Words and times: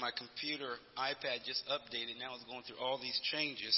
My 0.00 0.10
computer, 0.14 0.78
iPad 0.96 1.42
just 1.44 1.66
updated. 1.66 2.22
Now 2.22 2.34
it's 2.34 2.44
going 2.44 2.62
through 2.62 2.78
all 2.78 2.98
these 2.98 3.18
changes, 3.34 3.74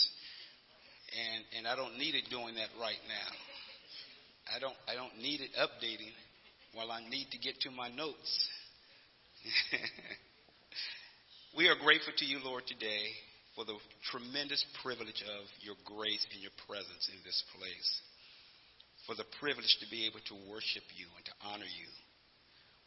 and 1.16 1.44
and 1.56 1.66
I 1.66 1.76
don't 1.76 1.96
need 1.96 2.14
it 2.14 2.28
doing 2.30 2.54
that 2.56 2.68
right 2.80 3.00
now. 3.08 3.28
I 4.54 4.58
don't 4.60 4.76
I 4.88 4.94
don't 4.94 5.16
need 5.22 5.40
it 5.40 5.50
updating 5.56 6.12
while 6.74 6.90
I 6.90 7.00
need 7.08 7.28
to 7.32 7.38
get 7.38 7.60
to 7.62 7.70
my 7.70 7.88
notes. 7.88 8.30
we 11.56 11.68
are 11.68 11.76
grateful 11.80 12.12
to 12.16 12.24
you, 12.24 12.38
Lord, 12.44 12.64
today 12.66 13.16
for 13.56 13.64
the 13.64 13.76
tremendous 14.12 14.64
privilege 14.82 15.24
of 15.24 15.44
your 15.60 15.76
grace 15.84 16.24
and 16.32 16.42
your 16.42 16.54
presence 16.68 17.08
in 17.08 17.18
this 17.24 17.42
place, 17.56 17.90
for 19.06 19.16
the 19.16 19.26
privilege 19.40 19.72
to 19.80 19.88
be 19.90 20.06
able 20.06 20.20
to 20.28 20.36
worship 20.52 20.84
you 20.94 21.08
and 21.16 21.24
to 21.24 21.34
honor 21.48 21.68
you. 21.68 21.88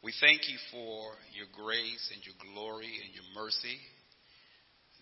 We 0.03 0.13
thank 0.19 0.49
you 0.49 0.57
for 0.69 1.15
your 1.33 1.47
grace 1.55 2.11
and 2.13 2.21
your 2.25 2.35
glory 2.53 2.91
and 3.05 3.15
your 3.15 3.23
mercy, 3.33 3.77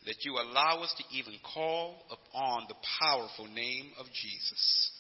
that 0.05 0.23
you 0.23 0.33
allow 0.33 0.83
us 0.83 0.93
to 0.97 1.17
even 1.17 1.33
call 1.53 1.95
upon 2.11 2.65
the 2.67 2.75
powerful 2.99 3.47
name 3.47 3.93
of 3.99 4.05
Jesus. 4.05 4.91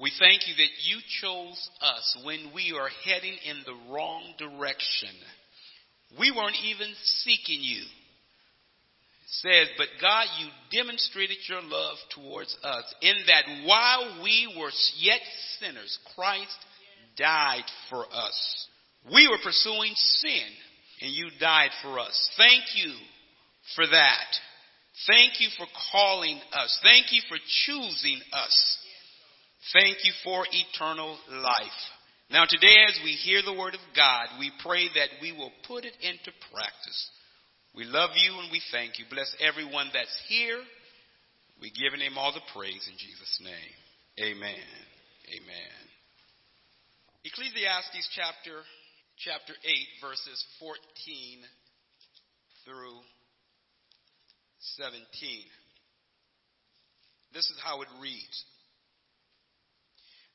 We 0.00 0.10
thank 0.18 0.48
you 0.48 0.54
that 0.56 0.74
you 0.82 0.98
chose 1.22 1.70
us 1.80 2.18
when 2.24 2.50
we 2.52 2.74
are 2.76 2.88
heading 3.04 3.36
in 3.44 3.62
the 3.64 3.92
wrong 3.92 4.34
direction. 4.36 5.14
We 6.18 6.32
weren't 6.32 6.56
even 6.64 6.88
seeking 7.22 7.60
you. 7.60 7.82
It 7.82 9.30
says, 9.42 9.68
but 9.78 9.88
God, 10.00 10.26
you 10.40 10.48
demonstrated 10.76 11.36
your 11.48 11.62
love 11.62 11.98
towards 12.16 12.56
us 12.64 12.94
in 13.00 13.14
that 13.28 13.64
while 13.64 14.22
we 14.24 14.52
were 14.58 14.72
yet 14.98 15.20
sinners, 15.60 15.98
Christ 16.16 16.56
died 17.16 17.66
for 17.90 18.06
us. 18.12 18.66
We 19.08 19.28
were 19.28 19.38
pursuing 19.42 19.94
sin, 19.94 20.48
and 21.00 21.10
you 21.12 21.30
died 21.40 21.70
for 21.82 21.98
us. 21.98 22.30
Thank 22.36 22.64
you 22.74 22.92
for 23.74 23.86
that. 23.86 24.28
Thank 25.06 25.40
you 25.40 25.48
for 25.56 25.66
calling 25.92 26.38
us. 26.52 26.78
Thank 26.82 27.12
you 27.12 27.22
for 27.28 27.38
choosing 27.64 28.20
us. 28.32 28.78
Thank 29.72 30.04
you 30.04 30.12
for 30.24 30.44
eternal 30.50 31.16
life. 31.30 31.80
Now, 32.30 32.44
today, 32.48 32.84
as 32.88 32.98
we 33.02 33.12
hear 33.12 33.40
the 33.42 33.56
word 33.56 33.74
of 33.74 33.80
God, 33.96 34.28
we 34.38 34.52
pray 34.62 34.86
that 34.94 35.08
we 35.22 35.32
will 35.32 35.52
put 35.66 35.84
it 35.84 35.96
into 36.00 36.30
practice. 36.52 37.10
We 37.74 37.84
love 37.84 38.10
you 38.14 38.38
and 38.40 38.52
we 38.52 38.60
thank 38.70 38.98
you. 38.98 39.04
Bless 39.10 39.34
everyone 39.40 39.90
that's 39.92 40.16
here. 40.28 40.60
We 41.60 41.70
give 41.70 41.98
him 41.98 42.18
all 42.18 42.32
the 42.32 42.44
praise 42.54 42.88
in 42.88 42.96
Jesus' 42.98 43.40
name. 43.42 43.74
Amen. 44.18 44.70
Amen. 45.28 45.80
Ecclesiastes 47.24 48.08
chapter 48.14 48.62
chapter 49.20 49.52
8, 49.52 50.00
verses 50.00 50.40
14 50.64 50.80
through 52.64 52.96
17. 54.80 54.96
This 57.36 57.44
is 57.52 57.60
how 57.60 57.84
it 57.84 57.92
reads. 58.00 58.38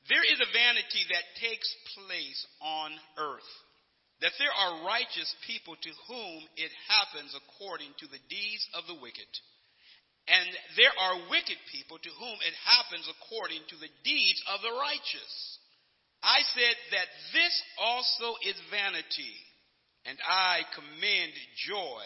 There 0.06 0.22
is 0.22 0.38
a 0.38 0.54
vanity 0.54 1.02
that 1.10 1.42
takes 1.42 1.66
place 1.98 2.42
on 2.62 2.94
earth, 3.18 3.52
that 4.22 4.38
there 4.38 4.54
are 4.54 4.86
righteous 4.86 5.34
people 5.50 5.74
to 5.74 5.92
whom 6.06 6.46
it 6.54 6.70
happens 6.86 7.34
according 7.34 7.90
to 8.06 8.08
the 8.14 8.22
deeds 8.30 8.70
of 8.78 8.86
the 8.86 9.02
wicked. 9.02 9.32
And 10.30 10.46
there 10.78 10.94
are 10.94 11.30
wicked 11.34 11.58
people 11.74 11.98
to 11.98 12.12
whom 12.22 12.38
it 12.46 12.54
happens 12.70 13.10
according 13.10 13.66
to 13.66 13.78
the 13.82 13.90
deeds 14.06 14.42
of 14.54 14.62
the 14.62 14.78
righteous. 14.78 15.55
I 16.26 16.42
said 16.58 16.78
that 16.98 17.10
this 17.38 17.56
also 17.78 18.34
is 18.42 18.58
vanity, 18.74 19.38
and 20.10 20.18
I 20.26 20.66
commend 20.74 21.38
joy. 21.70 22.06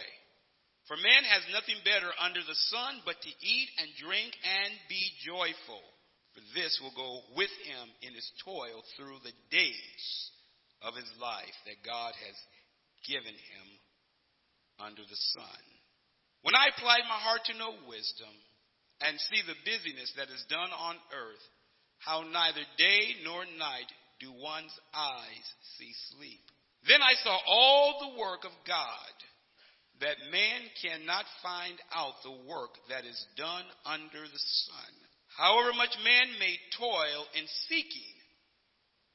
For 0.92 1.00
man 1.00 1.24
has 1.24 1.48
nothing 1.56 1.80
better 1.88 2.12
under 2.20 2.44
the 2.44 2.62
sun 2.68 3.00
but 3.08 3.16
to 3.16 3.32
eat 3.32 3.70
and 3.80 3.88
drink 3.96 4.36
and 4.44 4.76
be 4.92 5.00
joyful. 5.24 5.80
For 6.36 6.44
this 6.52 6.76
will 6.84 6.92
go 7.00 7.24
with 7.40 7.54
him 7.64 7.86
in 8.04 8.12
his 8.12 8.28
toil 8.44 8.84
through 9.00 9.24
the 9.24 9.38
days 9.56 10.06
of 10.84 11.00
his 11.00 11.08
life 11.16 11.56
that 11.64 11.88
God 11.88 12.12
has 12.12 12.38
given 13.08 13.32
him 13.32 13.68
under 14.84 15.04
the 15.04 15.22
sun. 15.40 15.64
When 16.44 16.60
I 16.60 16.76
applied 16.76 17.08
my 17.08 17.20
heart 17.24 17.48
to 17.48 17.60
know 17.60 17.72
wisdom 17.88 18.36
and 19.00 19.16
see 19.32 19.48
the 19.48 19.60
busyness 19.64 20.12
that 20.20 20.28
is 20.28 20.44
done 20.52 20.72
on 20.76 20.96
earth, 21.16 21.46
how 22.00 22.24
neither 22.24 22.64
day 22.76 23.24
nor 23.24 23.44
night 23.60 23.92
do 24.20 24.32
one's 24.32 24.76
eyes 24.94 25.48
see 25.78 25.92
sleep. 26.12 26.44
Then 26.88 27.02
I 27.02 27.14
saw 27.24 27.38
all 27.48 28.00
the 28.00 28.20
work 28.20 28.46
of 28.46 28.52
God, 28.68 29.16
that 30.02 30.32
man 30.32 30.62
cannot 30.82 31.26
find 31.44 31.76
out 31.94 32.16
the 32.24 32.48
work 32.48 32.72
that 32.90 33.04
is 33.04 33.20
done 33.36 33.66
under 33.86 34.24
the 34.24 34.44
sun. 34.68 34.94
However 35.38 35.74
much 35.74 35.96
man 36.04 36.40
may 36.40 36.56
toil 36.78 37.28
in 37.36 37.46
seeking, 37.68 38.16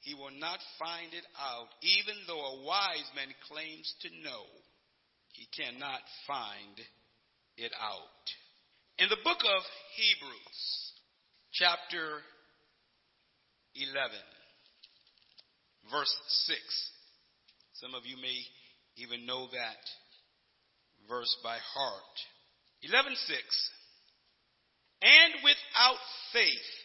he 0.00 0.12
will 0.12 0.32
not 0.36 0.60
find 0.78 1.08
it 1.14 1.24
out, 1.40 1.68
even 1.80 2.14
though 2.26 2.40
a 2.40 2.64
wise 2.64 3.08
man 3.16 3.32
claims 3.48 3.94
to 4.02 4.08
know. 4.22 4.44
He 5.32 5.48
cannot 5.56 6.00
find 6.26 6.76
it 7.56 7.72
out. 7.80 8.24
In 8.98 9.08
the 9.08 9.24
book 9.24 9.40
of 9.40 9.62
Hebrews, 9.96 10.60
chapter 11.52 12.20
11, 13.74 14.12
verse 15.90 16.14
6. 16.46 16.60
Some 17.74 17.94
of 17.94 18.06
you 18.06 18.16
may 18.16 18.38
even 18.96 19.26
know 19.26 19.46
that 19.52 19.82
verse 21.08 21.36
by 21.42 21.58
heart. 21.58 22.16
11:6. 22.82 23.70
And 25.02 25.34
without 25.42 26.00
faith 26.32 26.84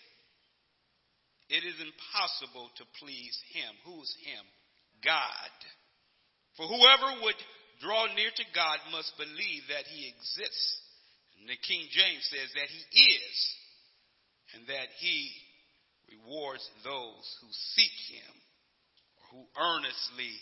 it 1.50 1.66
is 1.66 1.82
impossible 1.82 2.70
to 2.78 2.86
please 3.02 3.42
him. 3.54 3.74
Who's 3.84 4.14
him? 4.22 4.46
God. 5.04 5.54
For 6.58 6.68
whoever 6.68 7.22
would 7.24 7.40
draw 7.82 8.06
near 8.14 8.30
to 8.30 8.46
God 8.54 8.78
must 8.92 9.18
believe 9.18 9.64
that 9.70 9.88
he 9.88 10.08
exists. 10.08 10.82
And 11.40 11.50
the 11.50 11.58
King 11.58 11.88
James 11.90 12.30
says 12.30 12.54
that 12.54 12.70
he 12.70 12.84
is 13.02 13.56
and 14.54 14.68
that 14.68 14.90
he 15.00 15.32
rewards 16.12 16.70
those 16.84 17.26
who 17.42 17.48
seek 17.50 17.96
him 18.14 18.34
who 19.32 19.42
earnestly 19.58 20.34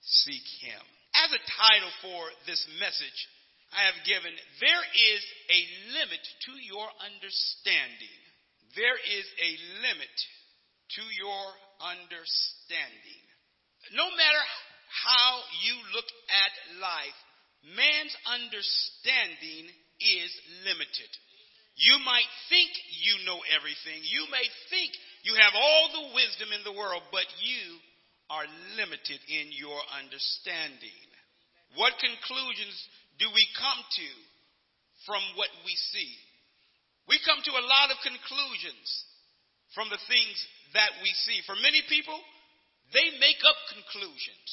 seek 0.00 0.46
him. 0.62 0.82
As 1.14 1.30
a 1.30 1.46
title 1.46 1.92
for 2.02 2.22
this 2.46 2.62
message, 2.80 3.20
I 3.72 3.88
have 3.88 4.04
given, 4.04 4.32
There 4.60 4.84
is 5.14 5.22
a 5.48 5.60
limit 5.96 6.24
to 6.48 6.52
your 6.60 6.88
understanding. 7.00 8.20
There 8.76 8.96
is 8.96 9.26
a 9.40 9.50
limit 9.84 10.16
to 10.96 11.04
your 11.04 11.46
understanding. 11.80 13.24
No 13.92 14.08
matter 14.12 14.44
how 14.88 15.40
you 15.64 15.74
look 15.96 16.08
at 16.28 16.52
life, 16.80 17.18
man's 17.76 18.14
understanding 18.28 19.72
is 20.00 20.30
limited. 20.64 21.12
You 21.76 21.96
might 22.04 22.28
think 22.52 22.68
you 23.00 23.24
know 23.24 23.40
everything. 23.48 24.04
You 24.04 24.28
may 24.28 24.44
think 24.68 24.92
you 25.24 25.34
have 25.40 25.56
all 25.56 25.84
the 25.88 26.06
wisdom 26.12 26.52
in 26.52 26.62
the 26.68 26.76
world, 26.76 27.00
but 27.08 27.24
you 27.40 27.80
are 28.32 28.48
limited 28.80 29.20
in 29.28 29.52
your 29.52 29.76
understanding. 29.92 31.04
What 31.76 31.92
conclusions 32.00 32.76
do 33.20 33.28
we 33.36 33.44
come 33.60 33.80
to 33.80 34.08
from 35.04 35.20
what 35.36 35.52
we 35.68 35.76
see? 35.92 36.12
We 37.12 37.20
come 37.28 37.44
to 37.44 37.54
a 37.60 37.68
lot 37.68 37.92
of 37.92 38.00
conclusions 38.00 38.88
from 39.76 39.92
the 39.92 40.00
things 40.08 40.36
that 40.72 40.96
we 41.04 41.12
see. 41.28 41.44
For 41.44 41.56
many 41.60 41.84
people, 41.92 42.16
they 42.96 43.20
make 43.20 43.40
up 43.44 43.58
conclusions. 43.72 44.48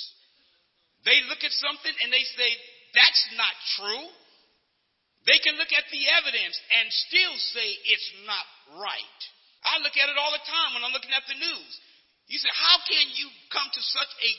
They 1.07 1.23
look 1.31 1.39
at 1.43 1.55
something 1.55 1.95
and 2.03 2.11
they 2.11 2.25
say, 2.35 2.49
that's 2.91 3.25
not 3.39 3.55
true. 3.79 4.05
They 5.23 5.39
can 5.39 5.55
look 5.55 5.71
at 5.71 5.87
the 5.91 6.03
evidence 6.19 6.57
and 6.79 6.87
still 7.07 7.35
say 7.55 7.67
it's 7.91 8.11
not 8.27 8.45
right. 8.79 9.19
I 9.63 9.79
look 9.83 9.95
at 9.95 10.07
it 10.11 10.19
all 10.19 10.31
the 10.31 10.47
time 10.47 10.75
when 10.75 10.83
I'm 10.83 10.95
looking 10.95 11.15
at 11.15 11.27
the 11.27 11.35
news. 11.35 11.73
You 12.29 12.37
say, 12.37 12.53
how 12.53 12.77
can 12.85 13.05
you 13.17 13.27
come 13.49 13.65
to 13.65 13.81
such 13.81 14.13
a 14.21 14.31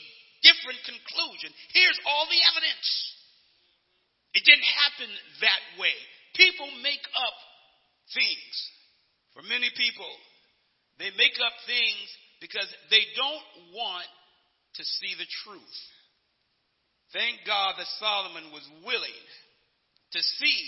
different 0.47 0.79
conclusion? 0.87 1.51
Here's 1.75 1.99
all 2.07 2.25
the 2.31 2.41
evidence. 2.55 2.87
It 4.31 4.47
didn't 4.47 4.63
happen 4.63 5.11
that 5.43 5.61
way. 5.75 5.95
People 6.39 6.71
make 6.79 7.03
up 7.03 7.37
things. 8.15 8.53
For 9.35 9.43
many 9.43 9.67
people, 9.75 10.07
they 10.99 11.11
make 11.19 11.35
up 11.43 11.55
things 11.67 12.07
because 12.39 12.67
they 12.87 13.03
don't 13.19 13.75
want 13.75 14.07
to 14.79 14.83
see 14.83 15.13
the 15.19 15.27
truth. 15.43 15.77
Thank 17.11 17.43
God 17.43 17.75
that 17.75 17.91
Solomon 17.99 18.55
was 18.55 18.63
willing 18.87 19.23
to 20.15 20.19
see 20.23 20.59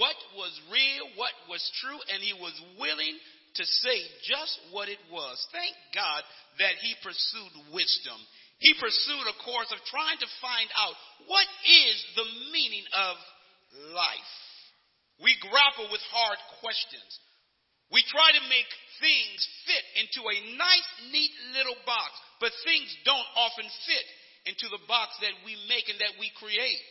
what 0.00 0.16
was 0.36 0.52
real, 0.72 1.04
what 1.16 1.36
was 1.48 1.60
true, 1.84 2.00
and 2.12 2.24
he 2.24 2.32
was 2.32 2.56
willing 2.80 3.20
to 3.54 3.64
say 3.64 3.98
just 4.26 4.54
what 4.70 4.88
it 4.88 5.00
was. 5.10 5.36
Thank 5.50 5.74
God 5.94 6.22
that 6.58 6.78
he 6.78 6.94
pursued 7.02 7.54
wisdom. 7.74 8.18
He 8.60 8.76
pursued 8.76 9.26
a 9.26 9.40
course 9.42 9.72
of 9.72 9.80
trying 9.88 10.20
to 10.20 10.38
find 10.44 10.68
out 10.76 10.94
what 11.26 11.48
is 11.64 11.96
the 12.14 12.28
meaning 12.52 12.84
of 12.92 13.16
life. 13.96 14.34
We 15.24 15.32
grapple 15.40 15.88
with 15.88 16.04
hard 16.12 16.38
questions. 16.60 17.10
We 17.90 18.04
try 18.06 18.30
to 18.36 18.44
make 18.52 18.70
things 19.02 19.40
fit 19.66 19.84
into 20.04 20.22
a 20.22 20.36
nice, 20.54 20.90
neat 21.10 21.32
little 21.56 21.76
box, 21.88 22.12
but 22.38 22.54
things 22.62 22.88
don't 23.02 23.30
often 23.34 23.66
fit 23.66 24.06
into 24.46 24.70
the 24.70 24.80
box 24.86 25.16
that 25.20 25.34
we 25.44 25.56
make 25.66 25.88
and 25.90 25.98
that 26.00 26.16
we 26.20 26.30
create. 26.38 26.90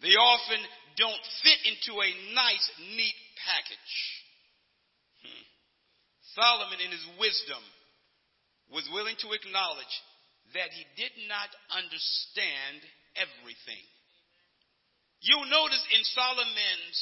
They 0.00 0.16
often 0.16 0.62
don't 0.96 1.24
fit 1.42 1.60
into 1.68 2.00
a 2.00 2.10
nice, 2.34 2.66
neat 2.96 3.18
package. 3.46 3.94
Solomon, 6.34 6.82
in 6.82 6.90
his 6.90 7.06
wisdom, 7.18 7.62
was 8.70 8.86
willing 8.90 9.16
to 9.22 9.32
acknowledge 9.32 9.94
that 10.54 10.70
he 10.74 10.84
did 10.98 11.14
not 11.30 11.50
understand 11.70 12.78
everything. 13.14 13.84
You'll 15.22 15.48
notice 15.48 15.84
in 15.94 16.02
Solomon's 16.12 17.00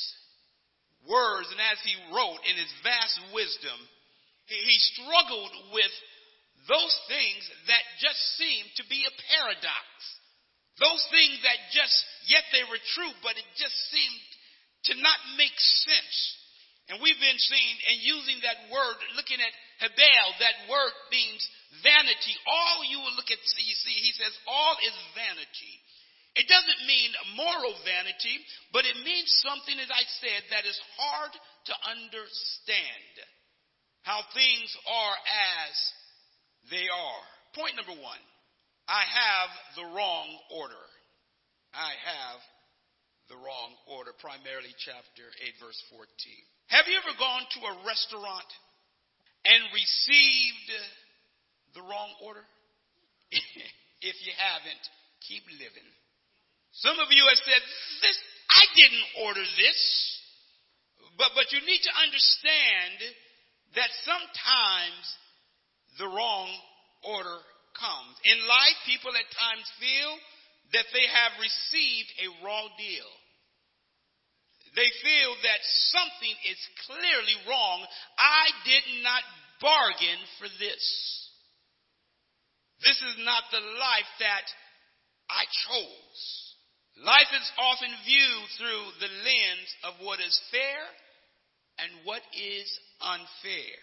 words 1.08 1.50
and 1.50 1.58
as 1.58 1.80
he 1.82 1.96
wrote 2.14 2.40
in 2.46 2.54
his 2.54 2.72
vast 2.86 3.18
wisdom, 3.34 3.78
he 4.46 4.78
struggled 4.94 5.54
with 5.74 5.94
those 6.68 6.94
things 7.10 7.42
that 7.66 7.82
just 7.98 8.20
seemed 8.38 8.70
to 8.78 8.84
be 8.86 9.02
a 9.02 9.18
paradox. 9.34 9.86
Those 10.78 11.02
things 11.10 11.36
that 11.42 11.58
just, 11.74 11.96
yet 12.30 12.46
they 12.54 12.64
were 12.68 12.80
true, 12.94 13.12
but 13.24 13.34
it 13.34 13.48
just 13.58 13.74
seemed 13.90 14.22
to 14.92 14.94
not 15.02 15.18
make 15.36 15.56
sense. 15.56 16.18
And 16.90 16.98
we've 16.98 17.20
been 17.22 17.38
seeing 17.38 17.76
and 17.90 17.98
using 18.02 18.38
that 18.42 18.66
word, 18.66 18.98
looking 19.14 19.38
at 19.38 19.54
Hebel, 19.78 20.26
that 20.42 20.66
word 20.66 20.94
means 21.14 21.42
vanity. 21.82 22.34
All 22.46 22.82
you 22.86 22.98
will 22.98 23.14
look 23.14 23.30
at, 23.30 23.38
you 23.38 23.76
see, 23.86 23.96
he 24.02 24.12
says, 24.18 24.34
all 24.50 24.74
is 24.82 24.96
vanity. 25.14 25.74
It 26.34 26.48
doesn't 26.48 26.88
mean 26.88 27.10
moral 27.36 27.76
vanity, 27.84 28.40
but 28.72 28.88
it 28.88 28.96
means 29.04 29.28
something, 29.44 29.76
as 29.76 29.92
I 29.92 30.04
said, 30.24 30.40
that 30.48 30.64
is 30.64 30.80
hard 30.96 31.32
to 31.32 31.74
understand. 31.92 33.14
How 34.02 34.24
things 34.34 34.70
are 34.88 35.16
as 35.62 35.74
they 36.72 36.88
are. 36.88 37.24
Point 37.54 37.76
number 37.76 37.94
one 37.94 38.22
I 38.88 39.04
have 39.06 39.50
the 39.76 39.86
wrong 39.94 40.28
order. 40.50 40.86
I 41.72 41.94
have 42.00 42.40
the 43.28 43.36
wrong 43.36 43.72
order, 43.86 44.12
primarily 44.18 44.74
chapter 44.76 45.24
8, 45.40 45.56
verse 45.62 45.80
14. 45.88 46.04
Have 46.72 46.88
you 46.88 46.96
ever 46.96 47.12
gone 47.20 47.44
to 47.52 47.60
a 47.68 47.74
restaurant 47.84 48.48
and 49.44 49.60
received 49.76 50.68
the 51.76 51.84
wrong 51.84 52.16
order? 52.24 52.40
if 54.00 54.16
you 54.24 54.32
haven't, 54.32 54.84
keep 55.20 55.44
living. 55.52 55.88
Some 56.80 56.96
of 56.96 57.12
you 57.12 57.28
have 57.28 57.44
said, 57.44 57.60
this, 58.00 58.16
I 58.48 58.64
didn't 58.72 59.08
order 59.20 59.44
this. 59.44 59.80
But, 61.20 61.36
but 61.36 61.52
you 61.52 61.60
need 61.60 61.84
to 61.84 61.92
understand 61.92 62.96
that 63.76 63.92
sometimes 64.08 65.04
the 66.00 66.08
wrong 66.08 66.48
order 67.04 67.38
comes. 67.76 68.16
In 68.24 68.48
life, 68.48 68.78
people 68.88 69.12
at 69.12 69.28
times 69.28 69.68
feel 69.76 70.12
that 70.72 70.88
they 70.96 71.04
have 71.04 71.36
received 71.36 72.10
a 72.16 72.28
raw 72.40 72.64
deal. 72.80 73.12
They 74.74 74.88
feel 75.04 75.32
that 75.44 75.60
something 75.92 76.36
is 76.48 76.60
clearly 76.88 77.36
wrong. 77.44 77.84
I 78.16 78.46
did 78.64 79.04
not 79.04 79.22
bargain 79.60 80.20
for 80.40 80.48
this. 80.58 80.84
This 82.80 82.96
is 82.96 83.16
not 83.20 83.44
the 83.52 83.60
life 83.60 84.10
that 84.18 84.46
I 85.28 85.44
chose. 85.68 86.20
Life 87.04 87.30
is 87.36 87.48
often 87.56 87.92
viewed 88.04 88.48
through 88.58 88.84
the 89.00 89.12
lens 89.12 89.70
of 89.84 89.94
what 90.04 90.20
is 90.20 90.34
fair 90.50 90.82
and 91.78 92.04
what 92.04 92.22
is 92.32 92.68
unfair. 93.00 93.76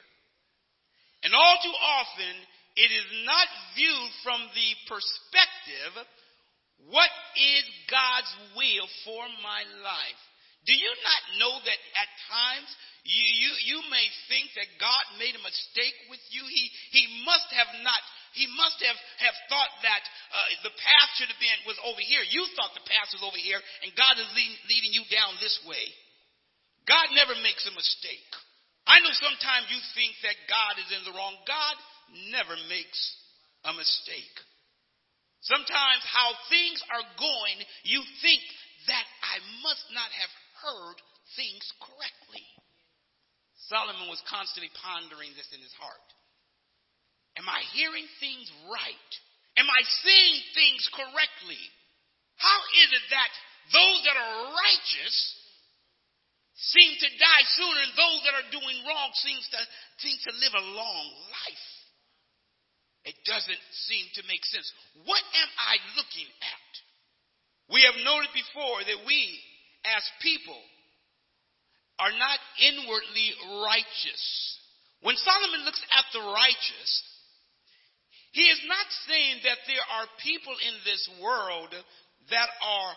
And 1.24 1.34
all 1.34 1.58
too 1.62 1.78
often, 1.80 2.36
it 2.76 2.92
is 2.92 3.10
not 3.26 3.48
viewed 3.76 4.12
from 4.24 4.40
the 4.54 4.70
perspective, 4.88 5.94
what 6.88 7.12
is 7.36 7.66
God's 7.92 8.34
will 8.56 8.88
for 9.04 9.24
my 9.44 9.64
life? 9.84 10.24
Do 10.68 10.76
you 10.76 10.92
not 11.04 11.22
know 11.40 11.54
that 11.64 11.80
at 11.96 12.10
times 12.28 12.70
you, 13.08 13.24
you, 13.24 13.52
you 13.74 13.80
may 13.88 14.06
think 14.28 14.52
that 14.60 14.68
God 14.76 15.04
made 15.16 15.34
a 15.34 15.42
mistake 15.42 15.96
with 16.12 16.22
you? 16.30 16.44
He, 16.46 16.66
he 16.92 17.04
must 17.24 17.48
have 17.56 17.72
not, 17.80 18.02
he 18.36 18.46
must 18.60 18.78
have, 18.84 19.00
have 19.24 19.38
thought 19.48 19.74
that 19.88 20.04
uh, 20.04 20.68
the 20.68 20.76
path 20.76 21.10
should 21.16 21.32
have 21.32 21.42
been, 21.42 21.64
was 21.64 21.80
over 21.88 22.04
here. 22.04 22.22
You 22.28 22.44
thought 22.54 22.76
the 22.76 22.86
path 22.86 23.10
was 23.16 23.24
over 23.24 23.40
here 23.40 23.60
and 23.88 23.96
God 23.96 24.20
is 24.20 24.30
leading, 24.36 24.60
leading 24.68 24.94
you 24.94 25.08
down 25.08 25.40
this 25.40 25.58
way. 25.64 25.86
God 26.84 27.08
never 27.16 27.34
makes 27.40 27.64
a 27.70 27.74
mistake. 27.74 28.30
I 28.90 29.00
know 29.06 29.14
sometimes 29.16 29.70
you 29.70 29.80
think 29.94 30.18
that 30.26 30.38
God 30.50 30.82
is 30.82 30.90
in 30.92 31.06
the 31.06 31.14
wrong. 31.14 31.38
God 31.46 31.76
never 32.34 32.58
makes 32.68 33.00
a 33.64 33.72
mistake. 33.74 34.36
Sometimes 35.46 36.04
how 36.04 36.36
things 36.52 36.82
are 36.92 37.06
going, 37.16 37.58
you 37.88 38.04
think 38.20 38.42
that 38.90 39.06
I 39.24 39.40
must 39.64 39.86
not 39.94 40.10
have 40.10 40.32
heard 40.64 40.98
things 41.36 41.66
correctly. 41.80 42.46
Solomon 43.70 44.10
was 44.10 44.22
constantly 44.26 44.72
pondering 44.82 45.30
this 45.38 45.50
in 45.54 45.62
his 45.62 45.76
heart. 45.78 46.08
Am 47.38 47.48
I 47.48 47.62
hearing 47.72 48.08
things 48.20 48.50
right? 48.68 49.12
Am 49.56 49.70
I 49.70 49.82
seeing 50.04 50.38
things 50.56 50.84
correctly? 50.92 51.62
How 52.40 52.60
is 52.84 52.90
it 52.96 53.06
that 53.12 53.32
those 53.76 54.00
that 54.08 54.18
are 54.18 54.56
righteous 54.56 55.18
seem 56.56 56.92
to 57.00 57.10
die 57.20 57.46
sooner 57.56 57.82
and 57.84 57.96
those 57.96 58.20
that 58.28 58.36
are 58.40 58.50
doing 58.52 58.78
wrong 58.88 59.12
seems 59.20 59.46
to, 59.52 59.60
seem 60.00 60.18
to 60.28 60.40
live 60.40 60.56
a 60.56 60.70
long 60.76 61.08
life? 61.32 61.68
It 63.08 63.16
doesn't 63.24 63.64
seem 63.88 64.06
to 64.20 64.28
make 64.28 64.44
sense. 64.44 64.68
What 65.08 65.24
am 65.24 65.52
I 65.56 65.76
looking 65.96 66.28
at? 66.28 66.72
We 67.72 67.86
have 67.86 68.02
noted 68.04 68.34
before 68.36 68.84
that 68.84 69.06
we, 69.08 69.40
as 69.86 70.04
people, 70.22 70.60
are 72.00 72.16
not 72.16 72.40
inwardly 72.64 73.30
righteous. 73.68 74.24
When 75.04 75.16
Solomon 75.20 75.68
looks 75.68 75.82
at 75.92 76.08
the 76.16 76.24
righteous, 76.24 76.92
he 78.32 78.48
is 78.48 78.62
not 78.68 78.88
saying 79.08 79.44
that 79.44 79.60
there 79.68 79.84
are 80.00 80.22
people 80.24 80.56
in 80.64 80.76
this 80.88 81.04
world 81.20 81.72
that 82.30 82.50
are 82.62 82.94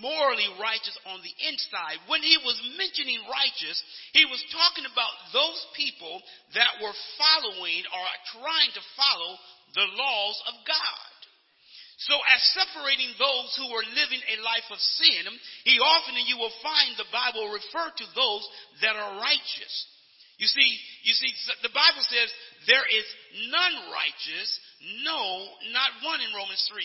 morally 0.00 0.48
righteous 0.60 0.96
on 1.08 1.20
the 1.20 1.34
inside. 1.48 2.00
When 2.08 2.22
he 2.22 2.36
was 2.44 2.56
mentioning 2.76 3.20
righteous, 3.28 3.80
he 4.12 4.24
was 4.24 4.40
talking 4.52 4.84
about 4.88 5.14
those 5.32 5.60
people 5.76 6.20
that 6.54 6.80
were 6.80 6.96
following 7.16 7.82
or 7.90 8.04
trying 8.38 8.72
to 8.76 8.82
follow 8.96 9.32
the 9.74 9.88
laws 9.98 10.38
of 10.52 10.54
God. 10.68 11.13
So, 12.04 12.14
as 12.36 12.40
separating 12.52 13.16
those 13.16 13.56
who 13.56 13.72
were 13.72 13.86
living 13.96 14.20
a 14.28 14.44
life 14.44 14.68
of 14.68 14.76
sin, 14.76 15.24
he 15.64 15.80
often, 15.80 16.20
and 16.20 16.28
you 16.28 16.36
will 16.36 16.52
find 16.60 16.92
the 17.00 17.08
Bible 17.08 17.48
refer 17.48 17.88
to 17.96 18.06
those 18.12 18.44
that 18.84 18.92
are 18.92 19.20
righteous. 19.24 19.74
You 20.36 20.50
see, 20.50 20.68
you 21.06 21.14
see, 21.14 21.30
the 21.62 21.72
Bible 21.72 22.02
says 22.04 22.28
there 22.66 22.84
is 22.84 23.06
none 23.48 23.76
righteous, 23.88 24.48
no, 25.06 25.48
not 25.70 26.04
one 26.04 26.20
in 26.20 26.34
Romans 26.34 26.60
3. 26.68 26.82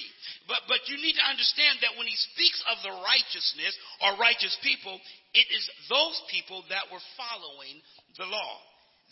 But, 0.48 0.64
but 0.70 0.86
you 0.88 1.02
need 1.02 1.18
to 1.18 1.26
understand 1.28 1.82
that 1.82 1.98
when 1.98 2.06
he 2.06 2.16
speaks 2.32 2.62
of 2.70 2.80
the 2.86 2.94
righteousness 2.94 3.74
or 4.06 4.22
righteous 4.22 4.54
people, 4.62 5.02
it 5.34 5.48
is 5.50 5.66
those 5.90 6.16
people 6.30 6.64
that 6.70 6.88
were 6.94 7.04
following 7.18 7.82
the 8.16 8.30
law. 8.30 8.56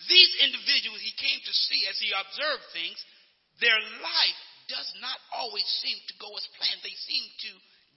These 0.06 0.32
individuals 0.46 1.02
he 1.02 1.18
came 1.18 1.42
to 1.42 1.54
see 1.68 1.82
as 1.90 1.98
he 1.98 2.14
observed 2.14 2.66
things, 2.72 3.00
their 3.60 3.82
life 4.06 4.42
does 4.68 4.90
not 5.00 5.20
always 5.32 5.66
seem 5.84 5.96
to 5.96 6.16
go 6.20 6.30
as 6.36 6.46
planned. 6.60 6.84
They 6.84 6.96
seem 6.96 7.24
to 7.24 7.52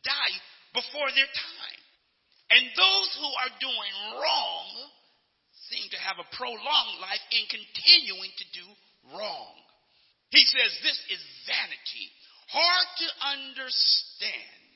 die 0.06 0.34
before 0.74 1.10
their 1.12 1.28
time. 1.30 1.82
And 2.50 2.64
those 2.74 3.10
who 3.18 3.30
are 3.30 3.62
doing 3.62 3.94
wrong 4.18 4.68
seem 5.70 5.86
to 5.94 6.00
have 6.02 6.18
a 6.18 6.30
prolonged 6.34 6.98
life 6.98 7.22
in 7.30 7.46
continuing 7.46 8.32
to 8.34 8.46
do 8.54 8.66
wrong. 9.14 9.54
He 10.34 10.42
says 10.46 10.70
this 10.82 10.98
is 11.10 11.22
vanity, 11.46 12.06
hard 12.50 12.88
to 13.02 13.08
understand. 13.34 14.74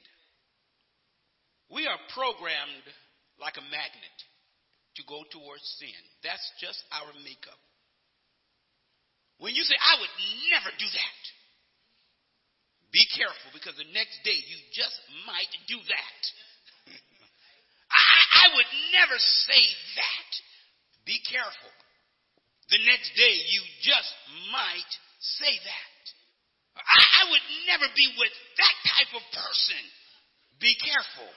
We 1.71 1.87
are 1.87 1.99
programmed 2.15 2.87
like 3.43 3.59
a 3.59 3.67
magnet 3.71 4.19
to 4.99 5.03
go 5.11 5.27
towards 5.31 5.67
sin. 5.79 6.03
That's 6.23 6.47
just 6.63 6.79
our 6.95 7.11
makeup. 7.27 7.59
When 9.43 9.55
you 9.59 9.67
say, 9.67 9.75
I 9.75 9.99
would 9.99 10.15
never 10.55 10.71
do 10.79 10.87
that, 10.87 11.23
be 12.95 13.03
careful 13.11 13.51
because 13.51 13.75
the 13.75 13.91
next 13.91 14.23
day 14.23 14.39
you 14.39 14.59
just 14.71 14.95
might 15.27 15.51
do 15.67 15.83
that. 15.83 16.21
I, 17.91 18.47
I 18.47 18.47
would 18.55 18.71
never 18.95 19.19
say 19.19 19.63
that. 19.99 20.31
Be 21.03 21.19
careful. 21.27 21.75
The 22.71 22.79
next 22.87 23.11
day 23.19 23.35
you 23.51 23.67
just 23.83 24.15
might 24.55 24.93
say 25.19 25.53
that. 25.59 26.03
I, 26.79 27.03
I 27.03 27.23
would 27.35 27.47
never 27.67 27.91
be 27.99 28.15
with 28.15 28.35
that 28.63 28.77
type 28.87 29.11
of 29.19 29.25
person. 29.43 29.83
Be 30.63 30.79
careful. 30.79 31.31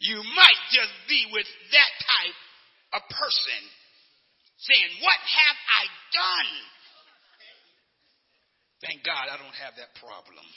You 0.00 0.24
might 0.34 0.62
just 0.72 0.92
be 1.06 1.28
with 1.30 1.46
that 1.46 1.92
type 2.00 2.38
of 2.96 3.02
person 3.12 3.60
saying, 4.56 5.04
What 5.04 5.20
have 5.20 5.58
I 5.68 5.84
done? 6.16 6.52
Thank 8.82 9.06
God 9.06 9.30
I 9.30 9.38
don't 9.38 9.54
have 9.62 9.78
that 9.78 9.94
problem. 10.02 10.42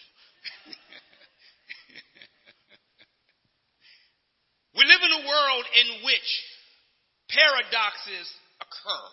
we 4.77 4.81
live 4.81 5.03
in 5.05 5.13
a 5.13 5.21
world 5.29 5.65
in 5.77 6.01
which 6.01 6.29
paradoxes 7.29 8.25
occur. 8.57 9.05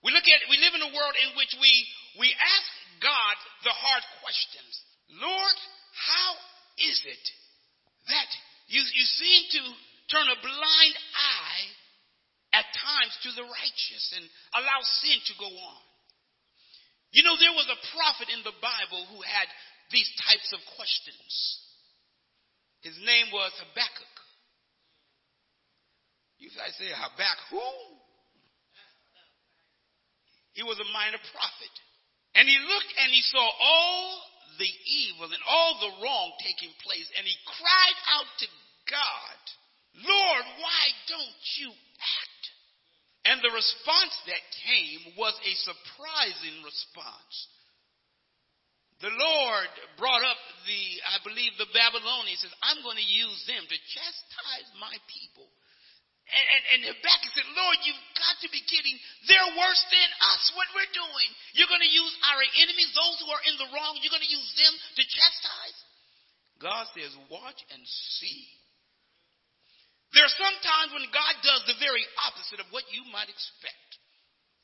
We 0.00 0.16
look 0.16 0.24
at 0.24 0.40
we 0.48 0.56
live 0.56 0.72
in 0.72 0.88
a 0.88 0.94
world 0.96 1.12
in 1.20 1.36
which 1.36 1.52
we 1.60 1.84
we 2.16 2.32
ask 2.32 2.68
God 3.04 3.36
the 3.64 3.72
hard 3.76 4.04
questions. 4.24 4.72
Lord, 5.20 5.56
how 5.92 6.32
is 6.80 6.96
it 7.04 7.24
that 8.08 8.30
you, 8.72 8.80
you 8.80 9.04
seem 9.04 9.52
to 9.60 9.68
turn 10.08 10.32
a 10.32 10.40
blind 10.40 10.96
eye 11.12 11.68
at 12.56 12.64
times 12.72 13.12
to 13.26 13.32
the 13.36 13.44
righteous 13.44 14.16
and 14.16 14.24
allow 14.56 14.80
sin 15.02 15.20
to 15.28 15.34
go 15.36 15.50
on? 15.50 15.89
You 17.10 17.26
know, 17.26 17.34
there 17.38 17.56
was 17.58 17.66
a 17.66 17.82
prophet 17.94 18.30
in 18.30 18.42
the 18.46 18.54
Bible 18.62 19.02
who 19.10 19.20
had 19.22 19.48
these 19.90 20.10
types 20.30 20.54
of 20.54 20.60
questions. 20.78 21.34
His 22.86 22.96
name 23.02 23.34
was 23.34 23.50
Habakkuk. 23.58 24.14
You 26.38 26.48
guys 26.54 26.72
say 26.78 26.88
Habakkuk 26.88 27.50
who? 27.50 27.66
He 30.54 30.62
was 30.62 30.78
a 30.78 30.88
minor 30.94 31.20
prophet. 31.34 31.74
And 32.34 32.46
he 32.46 32.56
looked 32.62 32.92
and 33.02 33.10
he 33.10 33.22
saw 33.26 33.42
all 33.42 34.22
the 34.58 34.70
evil 34.86 35.26
and 35.26 35.44
all 35.48 35.72
the 35.80 35.94
wrong 36.04 36.28
taking 36.44 36.70
place, 36.84 37.08
and 37.16 37.24
he 37.24 37.36
cried 37.46 37.98
out 38.12 38.30
to 38.38 38.46
God, 38.90 39.40
Lord, 40.04 40.44
why 40.60 40.84
don't 41.08 41.44
you 41.58 41.70
act? 41.70 42.29
And 43.28 43.36
the 43.44 43.52
response 43.52 44.14
that 44.32 44.42
came 44.64 45.12
was 45.20 45.36
a 45.44 45.52
surprising 45.64 46.64
response. 46.64 47.34
The 49.04 49.12
Lord 49.12 49.70
brought 49.96 50.24
up 50.24 50.40
the, 50.68 50.82
I 51.08 51.16
believe, 51.24 51.56
the 51.56 51.72
Babylonians, 51.72 52.44
says, 52.44 52.52
I'm 52.60 52.84
going 52.84 53.00
to 53.00 53.08
use 53.08 53.40
them 53.48 53.64
to 53.64 53.76
chastise 53.92 54.68
my 54.76 54.92
people. 55.08 55.48
And, 56.30 56.46
and, 56.46 56.62
and 56.76 56.80
Habakkuk 56.94 57.32
said, 57.32 57.48
Lord, 57.56 57.78
you've 57.82 58.04
got 58.14 58.36
to 58.44 58.48
be 58.52 58.62
kidding. 58.62 58.96
They're 59.26 59.52
worse 59.56 59.84
than 59.88 60.08
us, 60.36 60.42
what 60.54 60.68
we're 60.76 60.92
doing. 60.92 61.28
You're 61.56 61.72
going 61.72 61.82
to 61.82 61.90
use 61.96 62.14
our 62.28 62.40
enemies, 62.60 62.92
those 62.92 63.18
who 63.24 63.28
are 63.32 63.44
in 63.48 63.56
the 63.56 63.68
wrong, 63.72 63.98
you're 63.98 64.14
going 64.14 64.24
to 64.24 64.36
use 64.36 64.50
them 64.54 64.74
to 65.00 65.02
chastise? 65.02 65.78
God 66.60 66.84
says, 66.92 67.12
watch 67.32 67.58
and 67.72 67.82
see. 68.20 68.59
There 70.12 70.26
are 70.26 70.40
some 70.42 70.56
times 70.66 70.90
when 70.90 71.06
God 71.14 71.34
does 71.42 71.62
the 71.70 71.78
very 71.78 72.02
opposite 72.26 72.58
of 72.58 72.70
what 72.74 72.88
you 72.90 73.06
might 73.14 73.30
expect. 73.30 73.90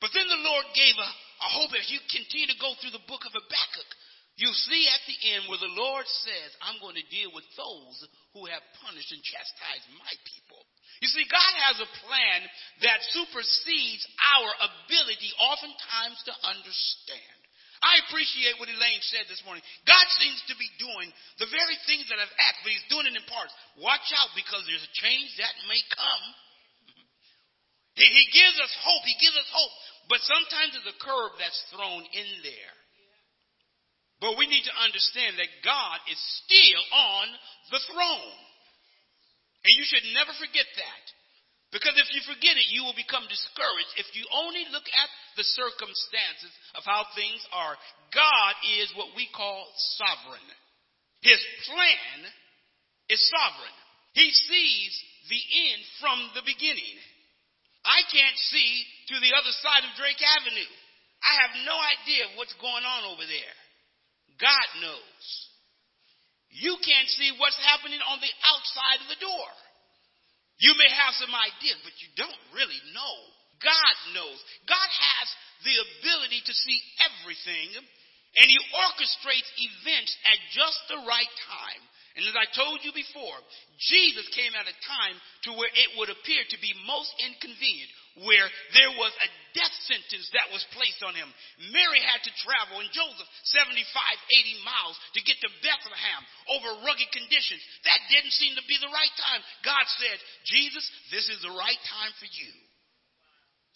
But 0.02 0.10
then 0.12 0.26
the 0.28 0.44
Lord 0.44 0.66
gave 0.74 0.96
a, 0.98 1.10
a 1.10 1.48
hope 1.56 1.72
as 1.78 1.88
you 1.88 2.02
continue 2.10 2.50
to 2.50 2.62
go 2.62 2.74
through 2.76 2.92
the 2.92 3.08
book 3.08 3.24
of 3.24 3.32
Habakkuk. 3.32 3.90
You 4.36 4.52
see 4.52 4.84
at 4.92 5.00
the 5.08 5.18
end 5.32 5.48
where 5.48 5.62
the 5.62 5.72
Lord 5.72 6.04
says, 6.04 6.50
I'm 6.60 6.76
going 6.84 6.98
to 7.00 7.08
deal 7.08 7.32
with 7.32 7.48
those 7.56 7.96
who 8.36 8.44
have 8.52 8.60
punished 8.84 9.08
and 9.08 9.24
chastised 9.24 9.88
my 9.96 10.12
people. 10.28 10.60
You 11.00 11.08
see, 11.08 11.24
God 11.24 11.52
has 11.64 11.80
a 11.80 11.94
plan 12.04 12.40
that 12.84 13.00
supersedes 13.16 14.04
our 14.20 14.48
ability 14.68 15.32
oftentimes 15.40 16.20
to 16.28 16.34
understand. 16.52 17.35
I 17.86 18.02
appreciate 18.10 18.58
what 18.58 18.66
Elaine 18.66 19.04
said 19.14 19.30
this 19.30 19.38
morning. 19.46 19.62
God 19.86 20.06
seems 20.18 20.42
to 20.50 20.58
be 20.58 20.66
doing 20.82 21.06
the 21.38 21.46
very 21.46 21.78
things 21.86 22.10
that 22.10 22.18
I've 22.18 22.36
asked, 22.42 22.66
but 22.66 22.74
He's 22.74 22.90
doing 22.90 23.06
it 23.06 23.14
in 23.14 23.22
parts. 23.30 23.54
Watch 23.78 24.10
out 24.18 24.34
because 24.34 24.66
there's 24.66 24.82
a 24.82 24.94
change 24.98 25.30
that 25.38 25.54
may 25.70 25.78
come. 25.94 26.24
He, 27.94 28.24
gives 28.34 28.58
us 28.60 28.72
hope. 28.84 29.06
He 29.06 29.16
gives 29.22 29.38
us 29.38 29.48
hope. 29.54 29.74
But 30.12 30.20
sometimes 30.26 30.76
there's 30.76 30.92
a 30.92 31.00
curve 31.00 31.32
that's 31.40 31.62
thrown 31.72 32.02
in 32.04 32.28
there. 32.44 32.76
But 34.20 34.36
we 34.36 34.50
need 34.50 34.64
to 34.68 34.76
understand 34.84 35.40
that 35.40 35.48
God 35.64 35.96
is 36.10 36.20
still 36.44 36.82
on 36.92 37.26
the 37.72 37.80
throne. 37.88 38.36
And 39.64 39.72
you 39.78 39.84
should 39.88 40.04
never 40.12 40.32
forget 40.36 40.68
that. 40.76 41.04
Because 41.76 42.00
if 42.00 42.08
you 42.16 42.24
forget 42.24 42.56
it, 42.56 42.72
you 42.72 42.88
will 42.88 42.96
become 42.96 43.28
discouraged 43.28 43.92
if 44.00 44.08
you 44.16 44.24
only 44.32 44.64
look 44.72 44.88
at 44.96 45.10
the 45.36 45.44
circumstances 45.44 46.48
of 46.72 46.88
how 46.88 47.04
things 47.12 47.44
are. 47.52 47.76
God 48.16 48.52
is 48.80 48.88
what 48.96 49.12
we 49.12 49.28
call 49.28 49.68
sovereign. 50.00 50.48
His 51.20 51.36
plan 51.68 52.32
is 53.12 53.20
sovereign. 53.28 53.76
He 54.16 54.24
sees 54.24 54.92
the 55.28 55.42
end 55.68 55.80
from 56.00 56.16
the 56.32 56.48
beginning. 56.48 56.96
I 57.84 58.00
can't 58.08 58.40
see 58.48 58.70
to 59.12 59.20
the 59.20 59.36
other 59.36 59.52
side 59.60 59.84
of 59.84 60.00
Drake 60.00 60.24
Avenue. 60.40 60.72
I 61.20 61.32
have 61.44 61.60
no 61.68 61.76
idea 61.76 62.40
what's 62.40 62.56
going 62.56 62.88
on 62.88 63.12
over 63.12 63.28
there. 63.28 63.56
God 64.40 64.68
knows. 64.80 65.24
You 66.56 66.80
can't 66.80 67.12
see 67.20 67.36
what's 67.36 67.60
happening 67.68 68.00
on 68.00 68.16
the 68.24 68.32
outside 68.48 69.04
of 69.04 69.12
the 69.12 69.20
door. 69.20 69.52
You 70.58 70.72
may 70.76 70.88
have 70.88 71.12
some 71.20 71.32
ideas, 71.32 71.80
but 71.84 71.96
you 72.00 72.08
don't 72.16 72.42
really 72.56 72.80
know. 72.96 73.16
God 73.60 73.94
knows. 74.16 74.38
God 74.68 74.88
has 74.88 75.26
the 75.64 75.76
ability 75.76 76.40
to 76.44 76.54
see 76.54 76.78
everything, 77.00 77.76
and 77.76 78.46
He 78.48 78.60
orchestrates 78.72 79.48
events 79.56 80.12
at 80.28 80.38
just 80.52 80.80
the 80.88 81.00
right 81.04 81.32
time. 81.48 81.82
And 82.16 82.24
as 82.24 82.36
I 82.36 82.48
told 82.56 82.80
you 82.80 82.96
before, 82.96 83.36
Jesus 83.76 84.24
came 84.32 84.56
at 84.56 84.64
a 84.64 84.76
time 84.88 85.16
to 85.44 85.50
where 85.52 85.68
it 85.68 85.90
would 86.00 86.08
appear 86.08 86.48
to 86.48 86.58
be 86.64 86.72
most 86.88 87.12
inconvenient, 87.20 87.92
where 88.24 88.48
there 88.72 88.92
was 88.96 89.12
a 89.20 89.28
death 89.56 89.72
sentence 89.88 90.28
that 90.36 90.52
was 90.52 90.62
placed 90.76 91.00
on 91.00 91.16
him. 91.16 91.26
Mary 91.72 91.98
had 92.04 92.20
to 92.22 92.32
travel, 92.44 92.84
and 92.84 92.92
Joseph 92.92 93.30
75, 93.56 93.80
80 93.80 94.68
miles 94.68 94.96
to 95.16 95.24
get 95.24 95.40
to 95.40 95.50
Bethlehem 95.64 96.22
over 96.52 96.84
rugged 96.84 97.08
conditions. 97.16 97.64
That 97.88 98.04
didn't 98.12 98.36
seem 98.36 98.52
to 98.60 98.64
be 98.68 98.76
the 98.76 98.92
right 98.92 99.14
time. 99.16 99.40
God 99.64 99.84
said, 99.96 100.18
Jesus, 100.44 100.84
this 101.08 101.26
is 101.32 101.40
the 101.40 101.56
right 101.56 101.80
time 101.88 102.12
for 102.20 102.28
you. 102.28 102.52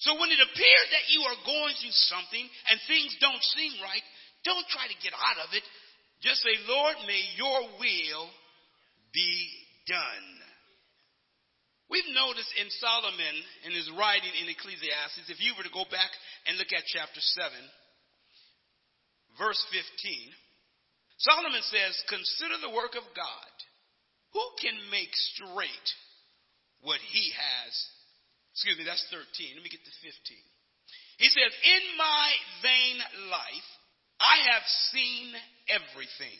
So 0.05 0.17
when 0.17 0.33
it 0.33 0.41
appears 0.41 0.89
that 0.93 1.13
you 1.13 1.21
are 1.29 1.41
going 1.45 1.77
through 1.77 1.97
something 2.09 2.45
and 2.73 2.77
things 2.89 3.17
don't 3.21 3.45
seem 3.57 3.73
right, 3.85 4.05
don't 4.45 4.65
try 4.73 4.89
to 4.89 5.03
get 5.05 5.13
out 5.13 5.45
of 5.45 5.53
it. 5.53 5.65
Just 6.25 6.41
say, 6.41 6.57
Lord, 6.69 6.97
may 7.05 7.21
your 7.37 7.61
will 7.81 8.29
be 9.13 9.49
done. 9.89 10.40
We've 11.91 12.15
noticed 12.15 12.55
in 12.55 12.71
Solomon, 12.79 13.35
in 13.67 13.75
his 13.75 13.91
writing 13.99 14.31
in 14.39 14.47
Ecclesiastes, 14.47 15.27
if 15.27 15.43
you 15.43 15.59
were 15.59 15.67
to 15.67 15.75
go 15.75 15.83
back 15.91 16.15
and 16.47 16.55
look 16.55 16.71
at 16.71 16.87
chapter 16.87 17.19
7, 17.19 17.51
verse 19.35 19.59
15, 19.75 19.91
Solomon 21.19 21.67
says, 21.67 21.93
Consider 22.07 22.63
the 22.63 22.79
work 22.79 22.95
of 22.95 23.03
God. 23.19 23.53
Who 24.39 24.47
can 24.63 24.79
make 24.95 25.11
straight 25.35 25.89
what 26.87 27.03
he 27.11 27.35
has? 27.35 27.73
Excuse 28.55 28.79
me, 28.79 28.87
that's 28.87 29.03
13. 29.11 29.59
Let 29.59 29.67
me 29.67 29.75
get 29.75 29.83
to 29.83 29.95
15. 29.99 30.15
He 31.19 31.27
says, 31.27 31.51
In 31.51 31.85
my 31.99 32.29
vain 32.63 32.97
life, 33.35 33.69
I 34.23 34.55
have 34.55 34.65
seen 34.95 35.35
everything. 35.75 36.39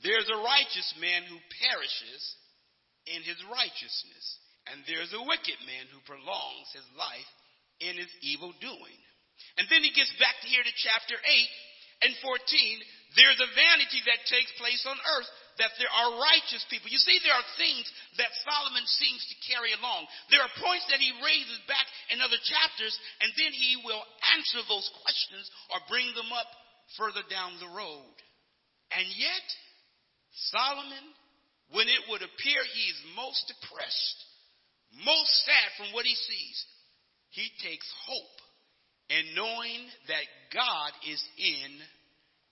There's 0.00 0.28
a 0.32 0.40
righteous 0.40 0.88
man 0.96 1.28
who 1.28 1.36
perishes 1.60 2.22
in 3.06 3.20
his 3.22 3.38
righteousness, 3.50 4.26
and 4.70 4.80
there's 4.88 5.12
a 5.12 5.26
wicked 5.28 5.60
man 5.68 5.84
who 5.92 6.00
prolongs 6.08 6.68
his 6.72 6.88
life 6.96 7.30
in 7.84 8.00
his 8.00 8.10
evil 8.24 8.52
doing. 8.60 8.98
And 9.58 9.66
then 9.68 9.82
he 9.82 9.92
gets 9.92 10.12
back 10.16 10.38
to 10.40 10.48
here 10.48 10.62
to 10.62 10.74
chapter 10.80 11.18
8 11.18 12.08
and 12.08 12.12
14. 12.22 13.18
There's 13.18 13.40
a 13.42 13.54
vanity 13.54 14.00
that 14.08 14.30
takes 14.30 14.50
place 14.58 14.82
on 14.88 14.98
earth 15.18 15.30
that 15.58 15.74
there 15.78 15.90
are 15.90 16.18
righteous 16.18 16.66
people. 16.66 16.90
You 16.90 16.98
see, 16.98 17.22
there 17.22 17.34
are 17.34 17.54
things 17.54 17.86
that 18.18 18.34
Solomon 18.42 18.82
seems 18.98 19.22
to 19.30 19.46
carry 19.46 19.70
along. 19.74 20.10
There 20.30 20.42
are 20.42 20.58
points 20.58 20.86
that 20.90 20.98
he 20.98 21.14
raises 21.22 21.62
back 21.70 21.86
in 22.10 22.18
other 22.18 22.40
chapters, 22.42 22.94
and 23.22 23.30
then 23.38 23.54
he 23.54 23.78
will 23.86 24.02
answer 24.34 24.66
those 24.66 24.88
questions 25.06 25.46
or 25.70 25.78
bring 25.86 26.10
them 26.18 26.30
up 26.34 26.50
further 26.98 27.22
down 27.30 27.54
the 27.62 27.70
road. 27.70 28.16
And 28.90 29.06
yet, 29.14 29.46
Solomon 30.50 31.06
when 31.72 31.88
it 31.88 32.02
would 32.10 32.20
appear 32.20 32.60
he 32.74 32.84
is 32.92 33.14
most 33.16 33.40
depressed, 33.48 34.18
most 35.04 35.32
sad 35.48 35.68
from 35.78 35.92
what 35.96 36.04
he 36.04 36.14
sees, 36.14 36.58
he 37.30 37.48
takes 37.64 37.88
hope 38.06 38.38
in 39.10 39.34
knowing 39.34 39.82
that 40.08 40.26
God 40.52 40.92
is 41.08 41.20
in 41.38 41.70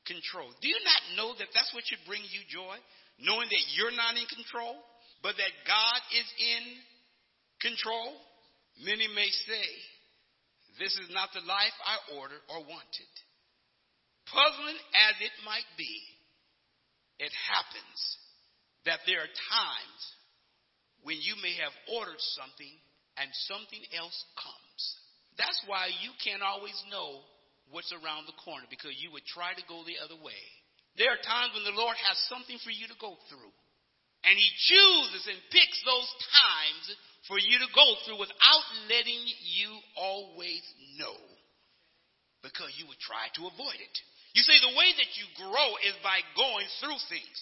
control. 0.09 0.50
Do 0.61 0.66
you 0.69 0.81
not 0.83 1.02
know 1.16 1.31
that 1.38 1.52
that's 1.54 1.71
what 1.73 1.87
should 1.87 2.02
bring 2.09 2.23
you 2.33 2.42
joy? 2.50 2.76
Knowing 3.21 3.47
that 3.47 3.64
you're 3.76 3.95
not 3.95 4.19
in 4.19 4.26
control, 4.26 4.75
but 5.23 5.38
that 5.38 5.54
God 5.69 6.00
is 6.19 6.28
in 6.40 6.64
control? 7.62 8.19
Many 8.83 9.07
may 9.14 9.31
say, 9.47 9.66
This 10.81 10.97
is 10.99 11.12
not 11.14 11.31
the 11.31 11.47
life 11.47 11.76
I 11.85 12.19
ordered 12.19 12.42
or 12.50 12.64
wanted. 12.66 13.12
Puzzling 14.26 14.81
as 14.97 15.14
it 15.21 15.35
might 15.47 15.69
be, 15.78 15.95
it 17.21 17.31
happens 17.47 18.00
that 18.87 19.03
there 19.07 19.23
are 19.23 19.33
times 19.51 20.03
when 21.03 21.19
you 21.19 21.35
may 21.43 21.55
have 21.62 21.75
ordered 21.95 22.21
something 22.39 22.75
and 23.19 23.29
something 23.47 23.83
else 23.95 24.17
comes. 24.39 24.83
That's 25.39 25.59
why 25.67 25.91
you 26.03 26.12
can't 26.23 26.45
always 26.45 26.77
know 26.91 27.23
what's 27.71 27.93
around 27.93 28.29
the 28.29 28.37
corner 28.43 28.67
because 28.69 28.95
you 29.01 29.12
would 29.12 29.27
try 29.27 29.55
to 29.55 29.65
go 29.71 29.83
the 29.85 30.01
other 30.03 30.19
way. 30.19 30.43
There 31.01 31.09
are 31.09 31.21
times 31.25 31.57
when 31.57 31.65
the 31.65 31.79
Lord 31.79 31.97
has 31.97 32.17
something 32.29 32.61
for 32.61 32.73
you 32.73 32.85
to 32.91 32.99
go 33.01 33.17
through. 33.29 33.55
And 34.23 34.39
He 34.39 34.49
chooses 34.71 35.25
and 35.27 35.51
picks 35.51 35.81
those 35.83 36.11
times 36.31 36.85
for 37.27 37.39
you 37.41 37.59
to 37.59 37.71
go 37.75 37.87
through 38.05 38.21
without 38.23 38.67
letting 38.87 39.23
you 39.57 39.71
always 39.99 40.62
know 41.01 41.17
because 42.45 42.75
you 42.77 42.87
would 42.91 43.01
try 43.03 43.31
to 43.39 43.49
avoid 43.51 43.79
it. 43.79 43.97
You 44.35 44.43
see, 44.43 44.59
the 44.59 44.79
way 44.79 44.91
that 44.97 45.12
you 45.17 45.27
grow 45.39 45.69
is 45.87 45.97
by 46.03 46.19
going 46.35 46.67
through 46.83 46.99
things. 47.09 47.37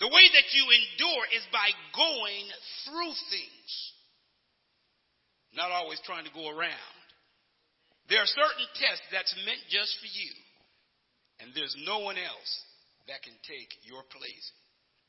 The 0.00 0.08
way 0.08 0.26
that 0.32 0.48
you 0.56 0.64
endure 0.64 1.24
is 1.36 1.44
by 1.52 1.68
going 1.92 2.46
through 2.88 3.14
things, 3.28 3.70
not 5.52 5.70
always 5.70 6.00
trying 6.08 6.24
to 6.24 6.32
go 6.32 6.48
around. 6.48 6.96
There 8.08 8.18
are 8.18 8.32
certain 8.32 8.66
tests 8.80 9.06
that's 9.12 9.36
meant 9.44 9.60
just 9.68 9.92
for 10.00 10.08
you, 10.08 10.32
and 11.44 11.52
there's 11.52 11.76
no 11.84 12.00
one 12.00 12.16
else 12.16 12.52
that 13.12 13.20
can 13.22 13.36
take 13.44 13.68
your 13.84 14.00
place. 14.08 14.46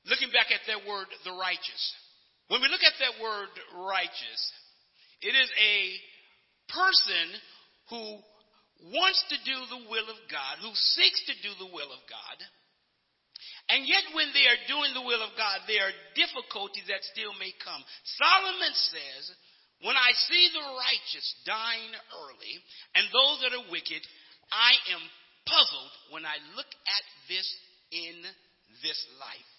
Looking 0.06 0.30
back 0.36 0.52
at 0.52 0.66
that 0.68 0.84
word, 0.84 1.08
the 1.24 1.40
righteous. 1.40 1.84
When 2.52 2.60
we 2.60 2.68
look 2.68 2.84
at 2.84 3.00
that 3.00 3.16
word 3.24 3.48
righteous, 3.88 4.42
it 5.24 5.32
is 5.32 5.50
a 5.56 5.78
person 6.68 7.26
who 7.90 8.04
wants 8.92 9.24
to 9.30 9.38
do 9.48 9.58
the 9.72 9.84
will 9.88 10.10
of 10.12 10.20
God, 10.28 10.60
who 10.60 10.74
seeks 10.74 11.22
to 11.32 11.36
do 11.48 11.52
the 11.64 11.72
will 11.72 11.96
of 11.96 12.04
God, 12.12 12.38
and 13.72 13.88
yet, 13.88 14.04
when 14.12 14.28
they 14.36 14.44
are 14.52 14.68
doing 14.68 14.92
the 14.92 15.08
will 15.08 15.24
of 15.24 15.32
God, 15.40 15.64
there 15.64 15.88
are 15.88 15.96
difficulties 16.12 16.84
that 16.92 17.08
still 17.08 17.32
may 17.40 17.56
come. 17.64 17.80
Solomon 18.20 18.76
says, 18.76 19.24
When 19.88 19.96
I 19.96 20.12
see 20.28 20.46
the 20.52 20.76
righteous 20.76 21.28
dying 21.48 21.96
early 22.12 22.54
and 23.00 23.08
those 23.08 23.38
that 23.40 23.56
are 23.56 23.72
wicked, 23.72 24.04
I 24.52 24.76
am 24.92 25.04
puzzled 25.48 25.94
when 26.12 26.28
I 26.28 26.36
look 26.60 26.68
at 26.68 27.06
this 27.32 27.48
in 27.96 28.20
this 28.84 29.00
life. 29.24 29.52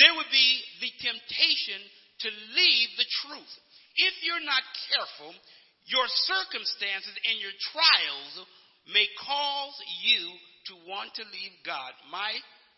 There 0.00 0.16
would 0.16 0.32
be 0.32 0.50
the 0.80 0.92
temptation 1.04 1.80
to 2.24 2.28
leave 2.32 2.90
the 2.96 3.10
truth. 3.28 3.54
If 4.00 4.14
you're 4.24 4.40
not 4.40 4.64
careful, 4.88 5.36
your 5.84 6.08
circumstances 6.32 7.12
and 7.28 7.36
your 7.44 7.54
trials 7.76 8.48
may 8.88 9.04
cause 9.20 9.76
you 10.00 10.32
to 10.72 10.88
want 10.88 11.12
to 11.20 11.24
leave 11.28 11.54
God. 11.64 11.92
My 12.08 12.32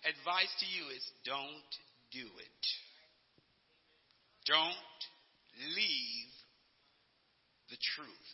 advice 0.04 0.52
to 0.60 0.66
you 0.66 0.90
is 0.92 1.04
don't 1.24 1.70
do 2.12 2.26
it. 2.26 2.62
Don't 4.44 5.00
leave 5.74 6.32
the 7.70 7.80
truth. 7.96 8.28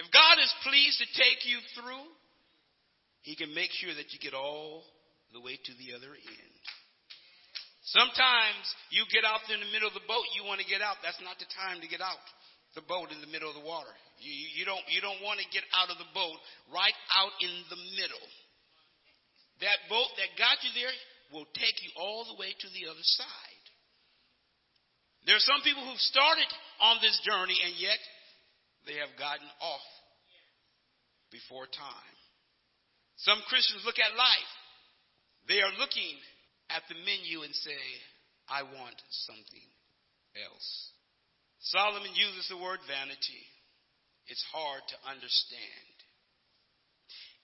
If 0.00 0.08
God 0.08 0.40
is 0.40 0.52
pleased 0.64 1.02
to 1.04 1.08
take 1.18 1.44
you 1.44 1.58
through, 1.76 2.08
He 3.20 3.36
can 3.36 3.52
make 3.52 3.72
sure 3.76 3.92
that 3.92 4.12
you 4.14 4.18
get 4.22 4.32
all 4.32 4.84
the 5.32 5.40
way 5.40 5.58
to 5.60 5.72
the 5.76 5.92
other 5.92 6.14
end. 6.14 6.62
Sometimes 7.90 8.64
you 8.94 9.02
get 9.10 9.26
out 9.26 9.42
in 9.50 9.60
the 9.60 9.72
middle 9.74 9.90
of 9.90 9.96
the 9.98 10.06
boat, 10.06 10.24
you 10.32 10.46
want 10.46 10.62
to 10.62 10.68
get 10.68 10.80
out. 10.80 11.02
That's 11.02 11.20
not 11.20 11.36
the 11.42 11.50
time 11.58 11.82
to 11.82 11.88
get 11.90 12.00
out 12.00 12.22
the 12.78 12.86
boat 12.86 13.10
in 13.10 13.18
the 13.18 13.30
middle 13.30 13.50
of 13.50 13.58
the 13.58 13.66
water. 13.66 13.90
You, 14.22 14.30
you 14.30 14.64
don't, 14.64 14.82
you 14.86 15.02
don't 15.02 15.18
want 15.26 15.42
to 15.42 15.46
get 15.50 15.66
out 15.74 15.90
of 15.90 15.98
the 15.98 16.06
boat 16.14 16.38
right 16.70 16.94
out 17.18 17.34
in 17.42 17.50
the 17.66 17.80
middle. 17.98 18.26
That 19.60 19.78
boat 19.88 20.08
that 20.16 20.40
got 20.40 20.60
you 20.64 20.72
there 20.72 20.92
will 21.32 21.46
take 21.54 21.76
you 21.84 21.90
all 21.96 22.24
the 22.24 22.40
way 22.40 22.52
to 22.52 22.68
the 22.72 22.88
other 22.88 23.04
side. 23.04 23.64
There 25.26 25.36
are 25.36 25.48
some 25.52 25.60
people 25.62 25.84
who've 25.84 26.08
started 26.10 26.48
on 26.80 26.96
this 27.04 27.20
journey 27.22 27.56
and 27.60 27.76
yet 27.76 28.00
they 28.88 28.96
have 29.04 29.12
gotten 29.20 29.46
off 29.60 29.88
before 31.28 31.68
time. 31.68 32.16
Some 33.20 33.38
Christians 33.52 33.84
look 33.84 34.00
at 34.00 34.16
life. 34.16 34.52
They 35.46 35.60
are 35.60 35.76
looking 35.76 36.16
at 36.72 36.82
the 36.88 36.96
menu 37.04 37.44
and 37.44 37.52
say, 37.52 37.80
I 38.48 38.64
want 38.64 38.96
something 39.28 39.68
else. 40.40 40.68
Solomon 41.60 42.16
uses 42.16 42.48
the 42.48 42.56
word 42.56 42.80
vanity. 42.88 43.44
It's 44.26 44.44
hard 44.48 44.80
to 44.88 44.96
understand. 45.04 45.99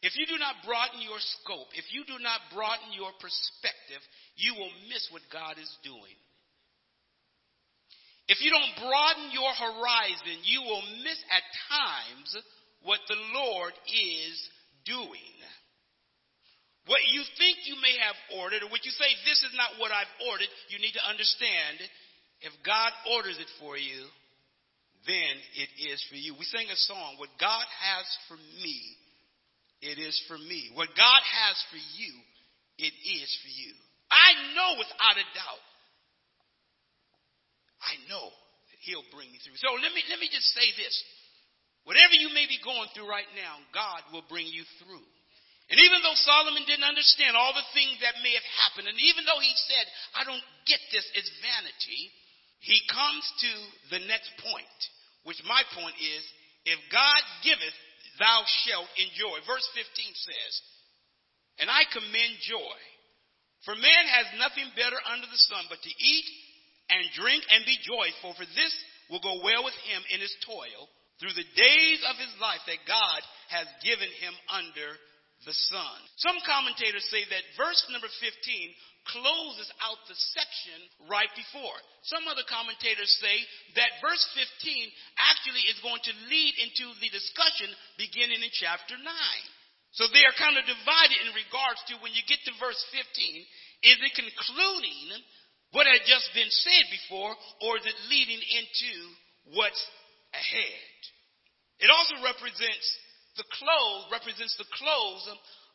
If 0.03 0.15
you 0.17 0.27
do 0.29 0.37
not 0.37 0.61
broaden 0.65 1.01
your 1.01 1.19
scope, 1.41 1.73
if 1.73 1.89
you 1.91 2.05
do 2.05 2.21
not 2.21 2.41
broaden 2.53 2.93
your 2.93 3.11
perspective, 3.17 4.03
you 4.37 4.53
will 4.55 4.73
miss 4.93 5.09
what 5.09 5.25
God 5.33 5.57
is 5.57 5.73
doing. 5.81 6.19
If 8.29 8.43
you 8.43 8.51
don't 8.51 8.77
broaden 8.83 9.31
your 9.33 9.53
horizon, 9.55 10.37
you 10.45 10.61
will 10.63 10.83
miss 11.01 11.21
at 11.31 11.47
times 11.71 12.31
what 12.83 13.01
the 13.09 13.19
Lord 13.33 13.73
is 13.89 14.37
doing. 14.85 15.35
What 16.87 17.03
you 17.11 17.23
think 17.39 17.67
you 17.67 17.75
may 17.83 17.99
have 17.99 18.19
ordered, 18.39 18.63
or 18.63 18.71
what 18.71 18.87
you 18.87 18.95
say, 18.95 19.11
this 19.27 19.43
is 19.43 19.55
not 19.59 19.79
what 19.83 19.91
I've 19.91 20.11
ordered, 20.31 20.51
you 20.71 20.79
need 20.79 20.95
to 20.95 21.03
understand 21.03 21.83
if 22.47 22.53
God 22.63 22.95
orders 23.17 23.39
it 23.43 23.51
for 23.59 23.75
you, 23.75 24.07
then 25.07 25.35
it 25.59 25.71
is 25.91 25.99
for 26.11 26.15
you. 26.15 26.35
We 26.39 26.47
sing 26.47 26.71
a 26.71 26.79
song, 26.87 27.19
What 27.19 27.35
God 27.41 27.67
has 27.67 28.07
for 28.29 28.39
me 28.63 28.79
it 29.87 30.03
is 30.03 30.19
for 30.27 30.35
me. 30.35 30.75
What 30.75 30.91
God 30.99 31.23
has 31.23 31.57
for 31.71 31.79
you, 31.79 32.13
it 32.83 32.91
is 32.91 33.31
for 33.43 33.53
you. 33.55 33.73
I 34.11 34.35
know 34.59 34.83
without 34.83 35.17
a 35.19 35.27
doubt. 35.31 35.65
I 37.79 37.95
know 38.11 38.27
that 38.27 38.81
He'll 38.83 39.07
bring 39.15 39.31
me 39.31 39.39
through. 39.39 39.59
So 39.63 39.79
let 39.79 39.95
me, 39.95 40.03
let 40.11 40.19
me 40.19 40.27
just 40.27 40.51
say 40.51 40.67
this. 40.75 40.95
Whatever 41.87 42.19
you 42.19 42.35
may 42.35 42.51
be 42.51 42.59
going 42.67 42.91
through 42.99 43.07
right 43.07 43.31
now, 43.39 43.63
God 43.71 44.03
will 44.11 44.27
bring 44.27 44.51
you 44.51 44.67
through. 44.83 45.07
And 45.71 45.79
even 45.79 46.03
though 46.03 46.19
Solomon 46.19 46.67
didn't 46.67 46.87
understand 46.87 47.39
all 47.39 47.55
the 47.55 47.67
things 47.75 47.99
that 48.03 48.23
may 48.23 48.35
have 48.35 48.49
happened, 48.67 48.91
and 48.91 48.99
even 48.99 49.23
though 49.23 49.39
he 49.39 49.55
said, 49.71 49.87
I 50.19 50.23
don't 50.27 50.43
get 50.67 50.83
this, 50.91 51.07
it's 51.15 51.31
vanity, 51.43 52.11
he 52.63 52.79
comes 52.91 53.23
to 53.23 53.51
the 53.95 54.03
next 54.07 54.31
point, 54.43 54.79
which 55.27 55.43
my 55.47 55.63
point 55.75 55.95
is, 55.99 56.23
if 56.67 56.79
God 56.91 57.23
giveth, 57.47 57.79
thou 58.19 58.45
shalt 58.65 58.91
enjoy. 58.97 59.37
Verse 59.47 59.67
15 59.73 59.85
says, 60.15 60.53
And 61.61 61.69
I 61.71 61.85
commend 61.91 62.35
joy. 62.45 62.79
For 63.65 63.75
man 63.75 64.05
has 64.13 64.39
nothing 64.39 64.69
better 64.79 64.99
under 65.11 65.27
the 65.27 65.45
sun 65.51 65.67
but 65.67 65.83
to 65.83 65.91
eat 65.91 66.27
and 66.91 67.03
drink 67.19 67.43
and 67.51 67.67
be 67.67 67.79
joyful, 67.83 68.39
for 68.39 68.47
this 68.47 68.75
will 69.11 69.23
go 69.23 69.43
well 69.43 69.67
with 69.67 69.75
him 69.91 70.03
in 70.15 70.23
his 70.23 70.35
toil 70.47 70.87
through 71.19 71.35
the 71.35 71.51
days 71.57 72.01
of 72.07 72.15
his 72.21 72.35
life 72.39 72.63
that 72.69 72.87
God 72.87 73.21
has 73.51 73.67
given 73.83 74.11
him 74.21 74.35
under 74.53 74.89
the 75.45 75.53
sun. 75.69 75.99
Some 76.17 76.39
commentators 76.49 77.05
say 77.13 77.27
that 77.29 77.45
verse 77.61 77.83
number 77.93 78.09
15 78.09 78.33
closes 79.13 79.71
out 79.85 80.01
the 80.11 80.19
section 80.35 80.79
right 81.07 81.31
before. 81.39 81.79
Some 82.11 82.27
other 82.27 82.43
commentators 82.49 83.11
say 83.23 83.37
that 83.79 84.03
verse 84.03 84.25
15 84.35 84.43
actually 85.19 85.63
is 85.71 85.79
going 85.85 86.03
to 86.03 86.15
lead 86.27 86.55
into 86.59 86.91
the 86.99 87.11
discussion 87.13 87.71
beginning 88.01 88.43
in 88.43 88.51
chapter 88.51 88.99
9. 88.99 89.07
So 89.95 90.11
they 90.11 90.27
are 90.27 90.37
kind 90.37 90.59
of 90.59 90.67
divided 90.67 91.19
in 91.25 91.33
regards 91.33 91.81
to 91.89 92.03
when 92.03 92.13
you 92.13 92.21
get 92.27 92.43
to 92.45 92.53
verse 92.61 92.81
15, 92.93 93.01
is 93.87 93.99
it 94.03 94.13
concluding 94.19 95.23
what 95.73 95.89
had 95.89 96.05
just 96.05 96.29
been 96.35 96.51
said 96.51 96.85
before, 96.93 97.33
or 97.65 97.79
is 97.79 97.87
it 97.87 98.09
leading 98.11 98.43
into 98.43 98.93
what's 99.57 99.83
ahead? 100.35 100.99
It 101.81 101.89
also 101.93 102.21
represents 102.25 102.87
the 103.37 103.49
close, 103.57 104.09
represents 104.11 104.57
the 104.57 104.69
close 104.77 105.25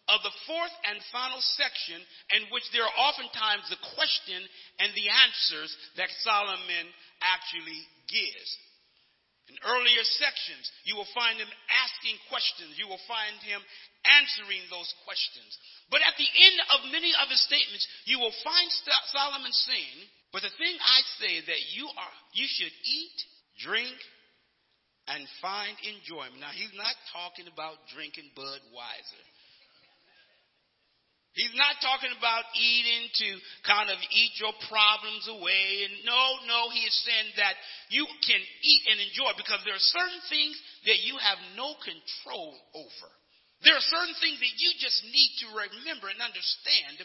of 0.09 0.19
the 0.25 0.37
fourth 0.49 0.75
and 0.89 0.97
final 1.13 1.39
section 1.55 2.01
in 2.35 2.49
which 2.49 2.65
there 2.73 2.83
are 2.83 2.97
oftentimes 3.09 3.69
the 3.69 3.79
question 3.95 4.41
and 4.81 4.91
the 4.97 5.07
answers 5.07 5.71
that 5.95 6.09
Solomon 6.25 6.85
actually 7.21 7.81
gives. 8.09 8.49
In 9.51 9.57
earlier 9.67 10.03
sections, 10.15 10.63
you 10.87 10.95
will 10.95 11.09
find 11.11 11.35
him 11.35 11.49
asking 11.67 12.15
questions. 12.31 12.79
You 12.79 12.87
will 12.87 13.01
find 13.03 13.35
him 13.43 13.59
answering 14.07 14.63
those 14.71 14.87
questions. 15.03 15.51
But 15.91 15.99
at 16.07 16.15
the 16.15 16.29
end 16.29 16.57
of 16.71 16.91
many 16.95 17.11
of 17.19 17.27
his 17.27 17.43
statements, 17.43 17.83
you 18.07 18.19
will 18.19 18.33
find 18.47 18.67
Solomon 19.11 19.51
saying, 19.51 20.07
But 20.31 20.47
the 20.47 20.55
thing 20.55 20.71
I 20.79 20.99
say 21.19 21.33
that 21.51 21.61
you 21.75 21.83
are, 21.83 22.15
you 22.31 22.47
should 22.47 22.71
eat, 22.71 23.17
drink, 23.59 23.97
and 25.07 25.25
find 25.41 25.73
enjoyment. 25.81 26.39
Now, 26.39 26.53
he's 26.53 26.73
not 26.77 26.93
talking 27.09 27.49
about 27.49 27.77
drinking 27.93 28.29
Budweiser. 28.37 29.25
He's 31.31 31.55
not 31.55 31.79
talking 31.79 32.11
about 32.11 32.43
eating 32.59 33.07
to 33.07 33.29
kind 33.63 33.87
of 33.87 33.95
eat 34.11 34.35
your 34.35 34.51
problems 34.67 35.31
away. 35.31 35.87
And 35.87 36.03
no, 36.03 36.21
no, 36.43 36.67
he 36.75 36.83
is 36.83 36.95
saying 37.07 37.39
that 37.39 37.55
you 37.87 38.03
can 38.27 38.41
eat 38.43 38.83
and 38.91 38.99
enjoy 38.99 39.31
because 39.39 39.63
there 39.63 39.75
are 39.75 39.91
certain 39.95 40.23
things 40.27 40.59
that 40.91 40.99
you 41.07 41.15
have 41.15 41.39
no 41.55 41.71
control 41.79 42.51
over. 42.75 43.09
There 43.63 43.71
are 43.71 43.87
certain 43.95 44.17
things 44.19 44.43
that 44.43 44.55
you 44.59 44.75
just 44.75 44.99
need 45.07 45.31
to 45.47 45.47
remember 45.55 46.11
and 46.11 46.19
understand 46.19 46.99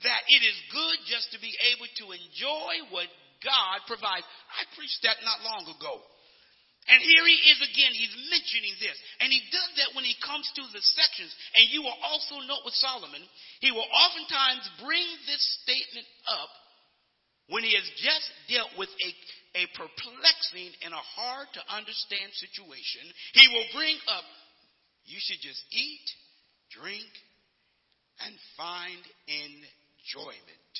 that 0.00 0.22
it 0.32 0.40
is 0.40 0.56
good 0.72 0.96
just 1.12 1.28
to 1.36 1.38
be 1.44 1.52
able 1.76 1.90
to 2.00 2.04
enjoy 2.16 2.88
what 2.88 3.10
God 3.44 3.84
provides. 3.84 4.24
I 4.48 4.64
preached 4.72 5.04
that 5.04 5.20
not 5.28 5.44
long 5.44 5.68
ago. 5.76 6.00
And 6.90 6.98
here 6.98 7.22
he 7.22 7.38
is 7.54 7.62
again, 7.62 7.94
he's 7.94 8.16
mentioning 8.26 8.74
this. 8.82 8.98
And 9.22 9.30
he 9.30 9.38
does 9.54 9.70
that 9.78 9.94
when 9.94 10.02
he 10.02 10.18
comes 10.18 10.50
to 10.58 10.64
the 10.74 10.82
sections. 10.82 11.30
And 11.54 11.70
you 11.70 11.86
will 11.86 11.94
also 12.02 12.42
note 12.42 12.66
with 12.66 12.74
Solomon, 12.74 13.22
he 13.62 13.70
will 13.70 13.86
oftentimes 13.86 14.66
bring 14.82 15.06
this 15.30 15.42
statement 15.62 16.06
up 16.26 16.50
when 17.46 17.62
he 17.62 17.78
has 17.78 17.86
just 18.02 18.26
dealt 18.50 18.74
with 18.74 18.90
a, 18.90 19.10
a 19.62 19.64
perplexing 19.78 20.74
and 20.82 20.90
a 20.90 21.06
hard 21.14 21.46
to 21.54 21.62
understand 21.70 22.34
situation. 22.34 23.06
He 23.34 23.46
will 23.54 23.68
bring 23.78 23.94
up, 24.10 24.26
you 25.06 25.22
should 25.22 25.38
just 25.38 25.62
eat, 25.70 26.06
drink, 26.74 27.10
and 28.26 28.34
find 28.58 29.02
enjoyment. 29.30 30.72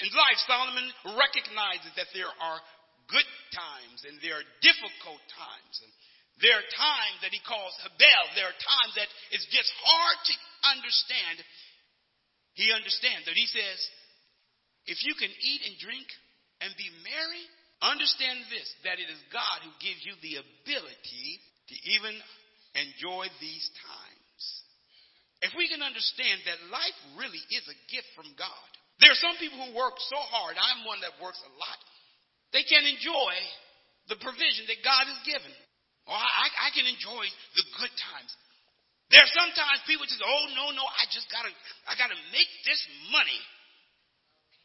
In 0.00 0.08
life, 0.14 0.38
Solomon 0.46 0.88
recognizes 1.18 1.90
that 1.98 2.08
there 2.14 2.30
are 2.30 2.60
good 3.08 3.28
times 3.52 4.04
and 4.04 4.20
there 4.20 4.36
are 4.38 4.46
difficult 4.62 5.20
times. 5.32 5.74
And 5.82 5.92
there 6.38 6.54
are 6.54 6.68
times 6.70 7.18
that 7.26 7.34
he 7.34 7.42
calls 7.42 7.74
Habel. 7.82 8.24
There 8.38 8.46
are 8.46 8.60
times 8.62 8.94
that 8.94 9.10
it's 9.34 9.48
just 9.50 9.72
hard 9.82 10.18
to 10.30 10.34
understand. 10.70 11.36
He 12.54 12.70
understands 12.70 13.26
that. 13.26 13.34
He 13.34 13.50
says, 13.50 13.78
if 14.86 15.02
you 15.02 15.18
can 15.18 15.30
eat 15.30 15.62
and 15.66 15.74
drink 15.82 16.06
and 16.62 16.70
be 16.78 16.88
merry, 17.02 17.44
understand 17.82 18.46
this, 18.50 18.66
that 18.86 19.02
it 19.02 19.10
is 19.10 19.20
God 19.34 19.66
who 19.66 19.72
gives 19.82 20.02
you 20.06 20.14
the 20.22 20.40
ability 20.42 21.28
to 21.70 21.74
even 21.98 22.14
enjoy 22.78 23.26
these 23.42 23.66
times. 23.82 24.42
If 25.42 25.54
we 25.54 25.70
can 25.70 25.82
understand 25.82 26.42
that 26.46 26.70
life 26.70 26.98
really 27.14 27.42
is 27.54 27.66
a 27.70 27.78
gift 27.90 28.10
from 28.18 28.26
God. 28.34 28.70
There 28.98 29.14
are 29.14 29.22
some 29.22 29.38
people 29.38 29.62
who 29.62 29.78
work 29.78 29.94
so 30.10 30.18
hard. 30.18 30.58
I'm 30.58 30.82
one 30.82 30.98
that 31.06 31.14
works 31.22 31.38
a 31.46 31.52
lot. 31.54 31.78
They 32.52 32.64
can't 32.64 32.88
enjoy 32.88 33.34
the 34.08 34.16
provision 34.20 34.64
that 34.68 34.80
God 34.80 35.04
has 35.04 35.20
given. 35.28 35.52
Or 36.08 36.16
I, 36.16 36.68
I 36.68 36.68
can 36.72 36.88
enjoy 36.88 37.24
the 37.56 37.64
good 37.76 37.92
times. 37.92 38.32
There 39.12 39.20
are 39.20 39.32
sometimes 39.36 39.84
people 39.88 40.04
just, 40.08 40.20
oh 40.20 40.44
no, 40.56 40.72
no, 40.72 40.84
I 40.84 41.04
just 41.12 41.28
gotta, 41.32 41.52
I 41.88 41.96
gotta 41.96 42.16
make 42.32 42.48
this 42.64 42.80
money. 43.12 43.40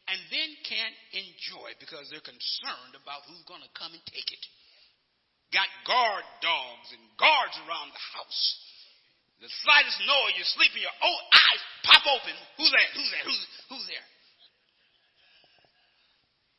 And 0.04 0.20
then 0.28 0.48
can't 0.68 0.96
enjoy 1.16 1.72
because 1.80 2.12
they're 2.12 2.24
concerned 2.24 2.92
about 2.96 3.24
who's 3.24 3.40
gonna 3.48 3.68
come 3.72 3.92
and 3.92 4.04
take 4.08 4.28
it. 4.28 4.44
Got 5.52 5.68
guard 5.88 6.24
dogs 6.44 6.88
and 6.92 7.04
guards 7.16 7.56
around 7.64 7.88
the 7.92 8.04
house. 8.16 8.42
The 9.40 9.48
slightest 9.64 10.00
noise, 10.04 10.36
you're 10.36 10.54
sleeping, 10.56 10.84
your 10.84 10.92
oh 11.04 11.18
eyes 11.32 11.62
pop 11.88 12.04
open. 12.04 12.36
Who's 12.60 12.72
there? 12.72 12.90
Who's 12.96 13.10
there? 13.12 13.24
Who's, 13.28 13.42
who's 13.72 13.86
there? 13.88 14.06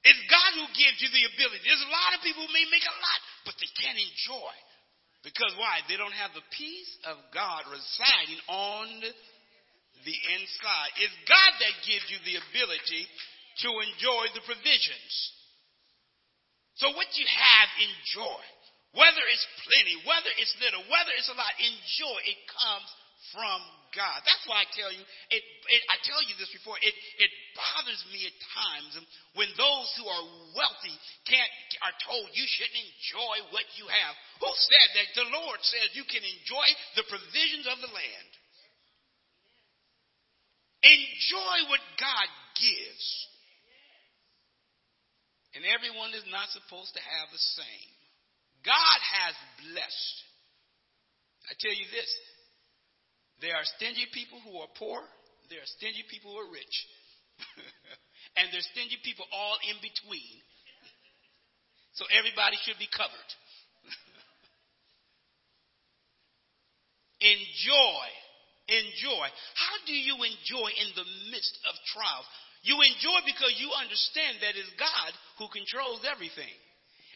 It's 0.06 0.24
God 0.30 0.52
who 0.54 0.70
gives 0.78 1.02
you 1.02 1.10
the 1.10 1.26
ability. 1.34 1.66
There's 1.66 1.82
a 1.82 1.90
lot 1.90 2.14
of 2.14 2.22
people 2.22 2.46
who 2.46 2.54
may 2.54 2.70
make 2.70 2.86
a 2.86 2.98
lot, 3.02 3.20
but 3.50 3.58
they 3.58 3.72
can't 3.82 3.98
enjoy. 3.98 4.54
Because 5.26 5.58
why? 5.58 5.82
They 5.90 5.98
don't 5.98 6.14
have 6.14 6.38
the 6.38 6.46
peace 6.54 6.94
of 7.10 7.18
God 7.34 7.66
residing 7.66 8.42
on 8.46 8.86
the 10.06 10.18
inside. 10.38 10.92
It's 11.02 11.18
God 11.26 11.52
that 11.58 11.74
gives 11.90 12.06
you 12.14 12.22
the 12.22 12.38
ability 12.38 13.04
to 13.66 13.70
enjoy 13.90 14.30
the 14.38 14.46
provisions. 14.46 15.14
So 16.78 16.94
what 16.94 17.10
you 17.18 17.26
have, 17.26 17.68
enjoy. 17.82 18.44
Whether 18.94 19.26
it's 19.26 19.48
plenty, 19.66 19.96
whether 20.06 20.32
it's 20.38 20.54
little, 20.62 20.86
whether 20.86 21.14
it's 21.18 21.34
a 21.34 21.38
lot, 21.40 21.52
enjoy. 21.58 22.18
It 22.30 22.40
comes 22.46 22.90
from 23.34 23.60
God. 23.96 24.20
That's 24.28 24.46
why 24.46 24.62
I 24.62 24.68
tell 24.76 24.92
you, 24.92 25.00
it, 25.32 25.42
it, 25.42 25.82
I 25.88 25.98
tell 26.04 26.20
you 26.28 26.36
this 26.36 26.52
before, 26.52 26.76
it, 26.84 26.92
it 26.92 27.32
bothers 27.56 28.04
me 28.12 28.28
at 28.28 28.36
times 28.52 28.92
when 29.40 29.50
those 29.56 29.90
who 29.96 30.06
are 30.06 30.26
wealthy 30.52 30.96
can't, 31.26 31.52
are 31.80 31.96
told 32.04 32.28
you 32.36 32.44
shouldn't 32.44 32.76
enjoy 32.76 33.36
what 33.56 33.66
you 33.80 33.88
have. 33.88 34.14
Who 34.44 34.52
said 34.52 34.90
that? 35.00 35.08
The 35.16 35.30
Lord 35.32 35.60
says 35.64 35.96
you 35.96 36.06
can 36.06 36.22
enjoy 36.22 36.68
the 37.00 37.08
provisions 37.08 37.66
of 37.72 37.80
the 37.80 37.92
land. 37.92 38.30
Enjoy 40.86 41.58
what 41.72 41.82
God 41.98 42.28
gives. 42.60 43.08
And 45.56 45.64
everyone 45.72 46.12
is 46.12 46.28
not 46.30 46.52
supposed 46.52 46.92
to 47.00 47.02
have 47.02 47.32
the 47.32 47.46
same. 47.56 47.92
God 48.68 49.00
has 49.24 49.34
blessed. 49.72 50.18
I 51.48 51.56
tell 51.56 51.72
you 51.72 51.88
this 51.96 52.12
there 53.42 53.56
are 53.56 53.66
stingy 53.78 54.08
people 54.14 54.40
who 54.44 54.60
are 54.60 54.72
poor. 54.80 55.02
There 55.50 55.60
are 55.60 55.72
stingy 55.78 56.04
people 56.10 56.32
who 56.32 56.40
are 56.40 56.52
rich. 56.52 56.76
and 58.40 58.48
there's 58.52 58.68
stingy 58.72 58.98
people 59.04 59.26
all 59.32 59.58
in 59.68 59.76
between. 59.84 60.42
So 62.00 62.06
everybody 62.12 62.60
should 62.64 62.80
be 62.80 62.88
covered. 62.92 63.30
enjoy. 67.36 68.08
Enjoy. 68.68 69.28
How 69.56 69.76
do 69.86 69.94
you 69.94 70.16
enjoy 70.16 70.70
in 70.76 70.90
the 70.96 71.08
midst 71.32 71.56
of 71.70 71.76
trials? 71.94 72.28
You 72.66 72.82
enjoy 72.82 73.22
because 73.30 73.54
you 73.62 73.70
understand 73.78 74.42
that 74.42 74.58
it's 74.58 74.74
God 74.80 75.12
who 75.38 75.46
controls 75.54 76.02
everything. 76.02 76.56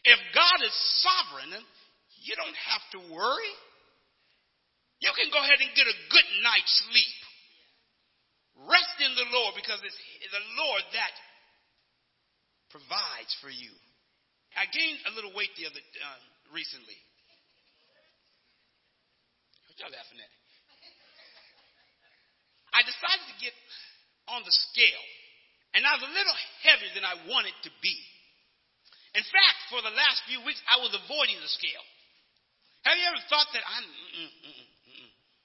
If 0.06 0.18
God 0.32 0.58
is 0.62 0.72
sovereign, 1.02 1.58
you 2.22 2.38
don't 2.38 2.54
have 2.54 2.84
to 2.94 3.00
worry. 3.10 3.52
You 5.00 5.12
can 5.16 5.32
go 5.32 5.40
ahead 5.40 5.60
and 5.64 5.72
get 5.72 5.88
a 5.88 5.96
good 6.12 6.28
night's 6.44 6.74
sleep. 6.84 7.16
Rest 8.68 8.96
in 9.00 9.12
the 9.16 9.28
Lord 9.32 9.56
because 9.56 9.80
it's 9.80 9.96
the 10.28 10.44
Lord 10.60 10.84
that 10.92 11.14
provides 12.68 13.32
for 13.40 13.48
you. 13.48 13.72
I 14.52 14.68
gained 14.68 15.00
a 15.08 15.12
little 15.16 15.32
weight 15.32 15.56
the 15.56 15.64
other 15.72 15.80
uh, 15.80 16.20
recently. 16.52 16.98
What 19.66 19.80
y'all 19.80 19.94
laughing 19.94 20.20
at? 20.20 20.32
I 22.76 22.84
decided 22.84 23.24
to 23.32 23.36
get 23.40 23.56
on 24.30 24.44
the 24.46 24.54
scale, 24.70 25.04
and 25.74 25.82
I 25.82 25.96
was 25.96 26.04
a 26.06 26.12
little 26.12 26.36
heavier 26.62 26.92
than 26.94 27.08
I 27.08 27.18
wanted 27.26 27.56
to 27.66 27.70
be. 27.82 27.96
In 29.16 29.26
fact, 29.26 29.58
for 29.72 29.82
the 29.82 29.90
last 29.90 30.22
few 30.30 30.38
weeks, 30.46 30.62
I 30.70 30.78
was 30.78 30.94
avoiding 30.94 31.40
the 31.42 31.50
scale. 31.50 31.82
Have 32.86 32.94
you 32.94 33.06
ever 33.10 33.22
thought 33.26 33.50
that 33.56 33.64
I'm? 33.66 33.86
Mm, 33.86 34.30
mm, 34.30 34.54
mm. 34.54 34.68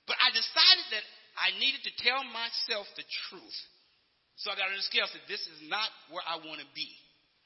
But 0.06 0.18
I 0.22 0.30
decided 0.30 0.86
that 0.94 1.06
I 1.36 1.54
needed 1.58 1.84
to 1.86 1.94
tell 2.02 2.22
myself 2.30 2.86
the 2.96 3.06
truth. 3.30 3.58
So 4.40 4.52
I 4.52 4.60
got 4.60 4.70
on 4.70 4.78
the 4.78 4.86
scale 4.86 5.08
and 5.08 5.16
said, 5.16 5.28
This 5.28 5.44
is 5.48 5.60
not 5.68 5.88
where 6.14 6.24
I 6.24 6.40
want 6.44 6.62
to 6.62 6.70
be. 6.78 6.90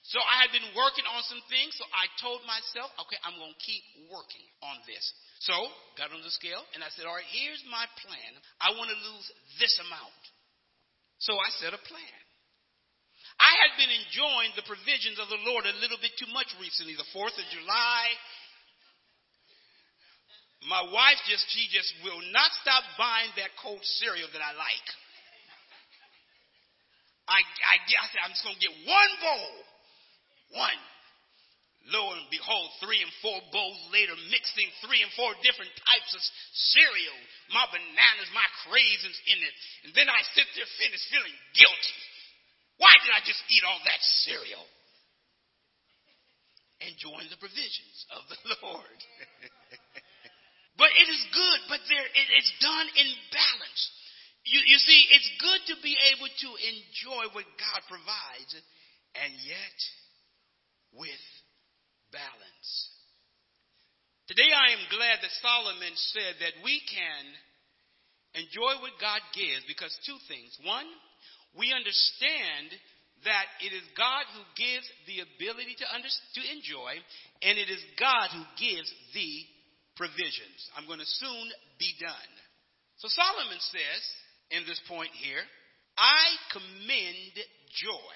So 0.08 0.18
I 0.24 0.48
had 0.48 0.56
been 0.56 0.66
working 0.80 1.04
on 1.12 1.22
some 1.28 1.44
things, 1.52 1.76
so 1.76 1.84
I 1.92 2.08
told 2.24 2.40
myself, 2.48 2.88
okay, 3.04 3.20
I'm 3.20 3.36
going 3.36 3.52
to 3.52 3.62
keep 3.62 3.84
working 4.08 4.48
on 4.64 4.80
this. 4.88 5.04
So, 5.44 5.56
got 6.00 6.16
on 6.16 6.24
the 6.24 6.32
scale, 6.32 6.64
and 6.72 6.80
I 6.80 6.90
said, 6.96 7.04
all 7.04 7.20
right, 7.20 7.36
here's 7.36 7.60
my 7.68 7.84
plan. 8.00 8.32
I 8.64 8.72
want 8.80 8.88
to 8.88 8.96
lose 8.96 9.28
this 9.60 9.76
amount. 9.84 10.24
So 11.20 11.36
I 11.36 11.52
set 11.60 11.76
a 11.76 11.82
plan. 11.84 12.20
I 13.40 13.54
had 13.64 13.76
been 13.80 13.92
enjoying 13.92 14.52
the 14.56 14.68
provisions 14.68 15.20
of 15.20 15.32
the 15.32 15.44
Lord 15.48 15.68
a 15.68 15.80
little 15.80 16.00
bit 16.00 16.16
too 16.20 16.28
much 16.32 16.52
recently. 16.60 16.96
The 16.96 17.08
4th 17.16 17.36
of 17.36 17.48
July, 17.52 18.04
my 20.68 20.84
wife 20.92 21.20
just, 21.24 21.48
she 21.56 21.72
just 21.72 21.94
will 22.04 22.20
not 22.36 22.52
stop 22.60 22.84
buying 23.00 23.32
that 23.40 23.56
cold 23.64 23.80
cereal 24.04 24.28
that 24.36 24.44
I 24.44 24.52
like. 24.60 24.88
I, 27.30 27.40
I, 27.40 27.76
I 27.80 28.06
said, 28.12 28.22
I'm 28.26 28.34
just 28.36 28.44
going 28.44 28.58
to 28.58 28.64
get 28.64 28.76
one 28.84 29.14
bowl. 29.24 29.52
One. 30.60 30.82
Lo 31.90 32.12
and 32.12 32.28
behold, 32.28 32.70
three 32.84 33.00
and 33.00 33.14
four 33.24 33.40
bowls 33.56 33.80
later, 33.90 34.14
mixing 34.30 34.68
three 34.84 35.00
and 35.00 35.10
four 35.16 35.32
different 35.42 35.72
types 35.88 36.12
of 36.12 36.22
cereal. 36.76 37.18
My 37.56 37.66
bananas, 37.72 38.30
my 38.36 38.46
craisins 38.68 39.16
in 39.32 39.40
it. 39.40 39.56
And 39.88 39.92
then 39.96 40.12
I 40.12 40.20
sit 40.36 40.46
there 40.60 40.68
finished 40.76 41.08
feeling 41.08 41.38
guilty. 41.56 42.00
Why 42.84 42.92
did 43.00 43.16
I 43.16 43.24
just 43.24 43.42
eat 43.48 43.64
all 43.64 43.80
that 43.88 44.02
cereal? 44.28 44.66
Enjoying 46.84 47.32
the 47.32 47.40
provisions 47.40 47.98
of 48.12 48.22
the 48.28 48.38
Lord. 48.64 49.00
But 50.80 50.96
it 50.96 51.12
is 51.12 51.24
good, 51.36 51.60
but 51.68 51.84
there, 51.92 52.08
it, 52.08 52.28
it's 52.40 52.56
done 52.64 52.88
in 52.96 53.10
balance. 53.36 53.82
You, 54.48 54.64
you 54.64 54.80
see, 54.80 55.00
it's 55.12 55.32
good 55.44 55.62
to 55.76 55.76
be 55.84 55.92
able 56.16 56.32
to 56.32 56.50
enjoy 56.56 57.36
what 57.36 57.44
God 57.60 57.82
provides, 57.92 58.56
and 59.20 59.36
yet 59.44 59.78
with 60.96 61.26
balance. 62.16 62.70
Today 64.32 64.48
I 64.48 64.80
am 64.80 64.86
glad 64.88 65.20
that 65.20 65.42
Solomon 65.44 65.96
said 66.16 66.40
that 66.48 66.64
we 66.64 66.80
can 66.88 67.24
enjoy 68.40 68.80
what 68.80 68.96
God 69.04 69.20
gives 69.36 69.68
because 69.68 69.92
two 70.08 70.18
things. 70.32 70.56
One, 70.64 70.88
we 71.60 71.76
understand 71.76 72.72
that 73.28 73.52
it 73.60 73.76
is 73.76 73.84
God 74.00 74.24
who 74.32 74.48
gives 74.56 74.88
the 75.12 75.28
ability 75.28 75.76
to, 75.84 75.86
under, 75.92 76.08
to 76.08 76.42
enjoy, 76.56 76.96
and 77.44 77.60
it 77.60 77.68
is 77.68 77.84
God 78.00 78.32
who 78.32 78.46
gives 78.56 78.88
the 79.12 79.44
provisions. 80.00 80.60
I'm 80.80 80.88
going 80.88 81.04
to 81.04 81.18
soon 81.20 81.46
be 81.76 81.92
done. 82.00 82.32
So 83.04 83.12
Solomon 83.12 83.60
says 83.60 84.02
in 84.56 84.64
this 84.64 84.80
point 84.88 85.12
here, 85.20 85.44
I 86.00 86.24
commend 86.56 87.36
joy. 87.76 88.16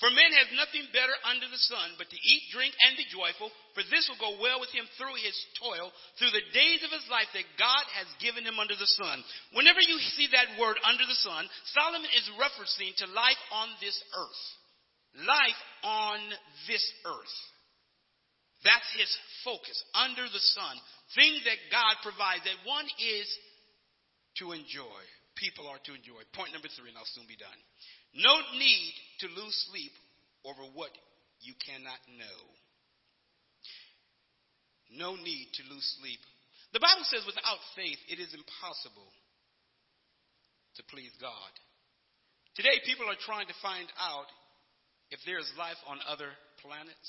For 0.00 0.10
man 0.10 0.34
has 0.34 0.50
nothing 0.58 0.82
better 0.90 1.14
under 1.30 1.46
the 1.46 1.62
sun 1.70 1.94
but 1.94 2.10
to 2.10 2.18
eat, 2.18 2.50
drink, 2.50 2.74
and 2.74 2.98
be 2.98 3.06
joyful, 3.06 3.54
for 3.72 3.86
this 3.86 4.10
will 4.10 4.18
go 4.18 4.34
well 4.42 4.58
with 4.58 4.74
him 4.74 4.82
through 4.98 5.14
his 5.22 5.36
toil, 5.62 5.94
through 6.18 6.34
the 6.34 6.48
days 6.50 6.82
of 6.82 6.90
his 6.90 7.06
life 7.06 7.30
that 7.32 7.46
God 7.54 7.84
has 7.94 8.10
given 8.18 8.42
him 8.42 8.58
under 8.58 8.74
the 8.74 8.92
sun. 8.98 9.22
Whenever 9.54 9.78
you 9.78 10.02
see 10.18 10.26
that 10.34 10.58
word 10.58 10.74
under 10.82 11.06
the 11.06 11.20
sun, 11.22 11.46
Solomon 11.70 12.10
is 12.18 12.26
referencing 12.34 12.92
to 12.98 13.14
life 13.14 13.38
on 13.54 13.68
this 13.78 13.94
earth. 13.94 14.42
Life 15.22 15.62
on 15.86 16.18
this 16.66 16.82
earth. 17.06 17.36
That's 18.66 18.90
his 18.98 19.10
focus, 19.46 19.78
under 19.94 20.26
the 20.26 20.44
sun. 20.54 20.74
Things 21.14 21.44
that 21.44 21.60
God 21.68 22.00
provides, 22.00 22.44
that 22.44 22.60
one 22.64 22.88
is 22.96 23.28
to 24.40 24.52
enjoy. 24.52 25.02
People 25.36 25.68
are 25.68 25.80
to 25.84 25.92
enjoy. 25.92 26.24
Point 26.32 26.52
number 26.52 26.68
three, 26.72 26.88
and 26.88 26.96
I'll 26.96 27.08
soon 27.12 27.28
be 27.28 27.36
done. 27.36 27.60
No 28.16 28.32
need 28.56 28.92
to 29.24 29.26
lose 29.32 29.56
sleep 29.68 29.92
over 30.44 30.64
what 30.72 30.92
you 31.40 31.52
cannot 31.60 32.00
know. 32.16 32.40
No 34.92 35.16
need 35.16 35.48
to 35.56 35.62
lose 35.72 35.84
sleep. 36.00 36.20
The 36.72 36.80
Bible 36.80 37.04
says 37.08 37.24
without 37.24 37.60
faith 37.76 38.00
it 38.08 38.20
is 38.20 38.32
impossible 38.32 39.08
to 40.76 40.82
please 40.88 41.12
God. 41.20 41.52
Today, 42.56 42.80
people 42.84 43.08
are 43.08 43.16
trying 43.24 43.48
to 43.48 43.62
find 43.64 43.88
out 43.96 44.28
if 45.08 45.20
there 45.24 45.40
is 45.40 45.48
life 45.56 45.80
on 45.88 46.00
other 46.04 46.28
planets. 46.60 47.08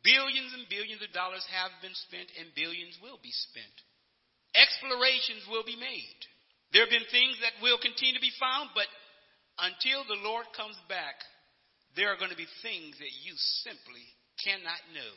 Billions 0.00 0.56
and 0.56 0.64
billions 0.72 1.04
of 1.04 1.12
dollars 1.12 1.44
have 1.52 1.72
been 1.84 1.94
spent, 2.08 2.28
and 2.40 2.48
billions 2.56 2.96
will 3.04 3.20
be 3.20 3.32
spent. 3.32 3.76
Explorations 4.56 5.44
will 5.46 5.62
be 5.62 5.76
made. 5.76 6.20
There 6.72 6.82
have 6.82 6.94
been 6.94 7.06
things 7.12 7.36
that 7.44 7.60
will 7.60 7.76
continue 7.76 8.16
to 8.16 8.24
be 8.24 8.32
found, 8.40 8.72
but 8.72 8.88
until 9.60 10.06
the 10.08 10.22
Lord 10.24 10.48
comes 10.56 10.78
back, 10.88 11.20
there 11.98 12.08
are 12.08 12.18
going 12.18 12.32
to 12.32 12.38
be 12.38 12.48
things 12.64 12.96
that 12.96 13.14
you 13.26 13.34
simply 13.66 14.06
cannot 14.40 14.80
know. 14.94 15.14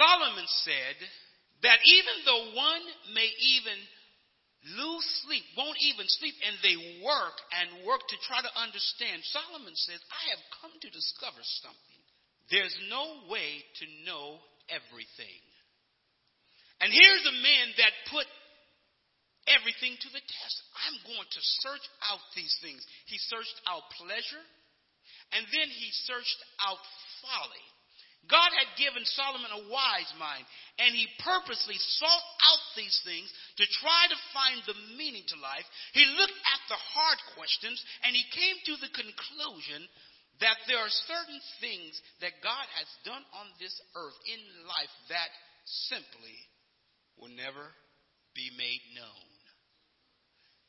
Solomon 0.00 0.48
said 0.64 0.96
that 1.62 1.78
even 1.84 2.16
though 2.24 2.44
one 2.56 2.84
may 3.12 3.28
even 3.28 3.78
lose 4.80 5.06
sleep, 5.26 5.44
won't 5.54 5.78
even 5.82 6.06
sleep, 6.08 6.34
and 6.42 6.56
they 6.64 7.04
work 7.04 7.36
and 7.54 7.86
work 7.86 8.02
to 8.08 8.18
try 8.26 8.40
to 8.42 8.52
understand, 8.58 9.22
Solomon 9.30 9.76
says, 9.76 10.00
I 10.10 10.22
have 10.34 10.42
come 10.62 10.74
to 10.74 10.90
discover 10.90 11.42
something. 11.62 11.95
There's 12.50 12.74
no 12.90 13.26
way 13.30 13.64
to 13.82 13.84
know 14.06 14.38
everything. 14.70 15.42
And 16.80 16.92
here's 16.92 17.26
a 17.26 17.40
man 17.42 17.66
that 17.80 18.10
put 18.12 18.26
everything 19.48 19.96
to 19.96 20.10
the 20.12 20.22
test. 20.22 20.56
I'm 20.86 20.98
going 21.06 21.26
to 21.26 21.42
search 21.62 21.86
out 22.10 22.22
these 22.34 22.54
things. 22.60 22.82
He 23.06 23.18
searched 23.18 23.58
out 23.66 23.86
pleasure, 23.98 24.44
and 25.32 25.46
then 25.50 25.68
he 25.70 25.88
searched 26.06 26.40
out 26.62 26.82
folly. 27.22 27.66
God 28.26 28.50
had 28.58 28.74
given 28.74 29.06
Solomon 29.06 29.54
a 29.54 29.66
wise 29.70 30.10
mind, 30.18 30.42
and 30.82 30.90
he 30.90 31.06
purposely 31.22 31.78
sought 31.78 32.26
out 32.42 32.62
these 32.74 32.98
things 33.06 33.30
to 33.62 33.64
try 33.78 34.10
to 34.10 34.26
find 34.34 34.58
the 34.66 34.78
meaning 34.98 35.22
to 35.30 35.38
life. 35.38 35.66
He 35.94 36.02
looked 36.18 36.34
at 36.34 36.62
the 36.66 36.78
hard 36.78 37.18
questions, 37.38 37.78
and 38.02 38.18
he 38.18 38.26
came 38.34 38.58
to 38.66 38.74
the 38.82 38.90
conclusion 38.90 39.86
that 40.40 40.58
there 40.68 40.80
are 40.80 41.06
certain 41.08 41.40
things 41.60 41.96
that 42.20 42.44
God 42.44 42.66
has 42.76 42.88
done 43.04 43.24
on 43.40 43.48
this 43.56 43.72
earth 43.96 44.18
in 44.28 44.40
life 44.68 44.94
that 45.08 45.30
simply 45.88 46.36
will 47.16 47.32
never 47.32 47.72
be 48.36 48.52
made 48.56 48.84
known. 48.92 49.28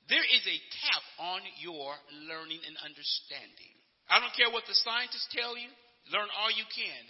There 0.08 0.24
is 0.24 0.44
a 0.48 0.66
cap 0.88 1.04
on 1.20 1.42
your 1.60 1.92
learning 2.32 2.64
and 2.64 2.80
understanding. 2.80 3.76
I 4.08 4.24
don't 4.24 4.32
care 4.40 4.48
what 4.48 4.64
the 4.64 4.80
scientists 4.88 5.28
tell 5.36 5.60
you, 5.60 5.68
learn 6.16 6.32
all 6.32 6.48
you 6.48 6.64
can. 6.72 7.04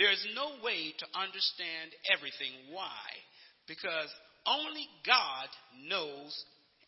There's 0.00 0.24
no 0.32 0.56
way 0.64 0.96
to 0.96 1.06
understand 1.12 1.92
everything. 2.08 2.72
Why? 2.72 3.04
Because 3.68 4.08
only 4.48 4.88
God 5.04 5.48
knows 5.84 6.32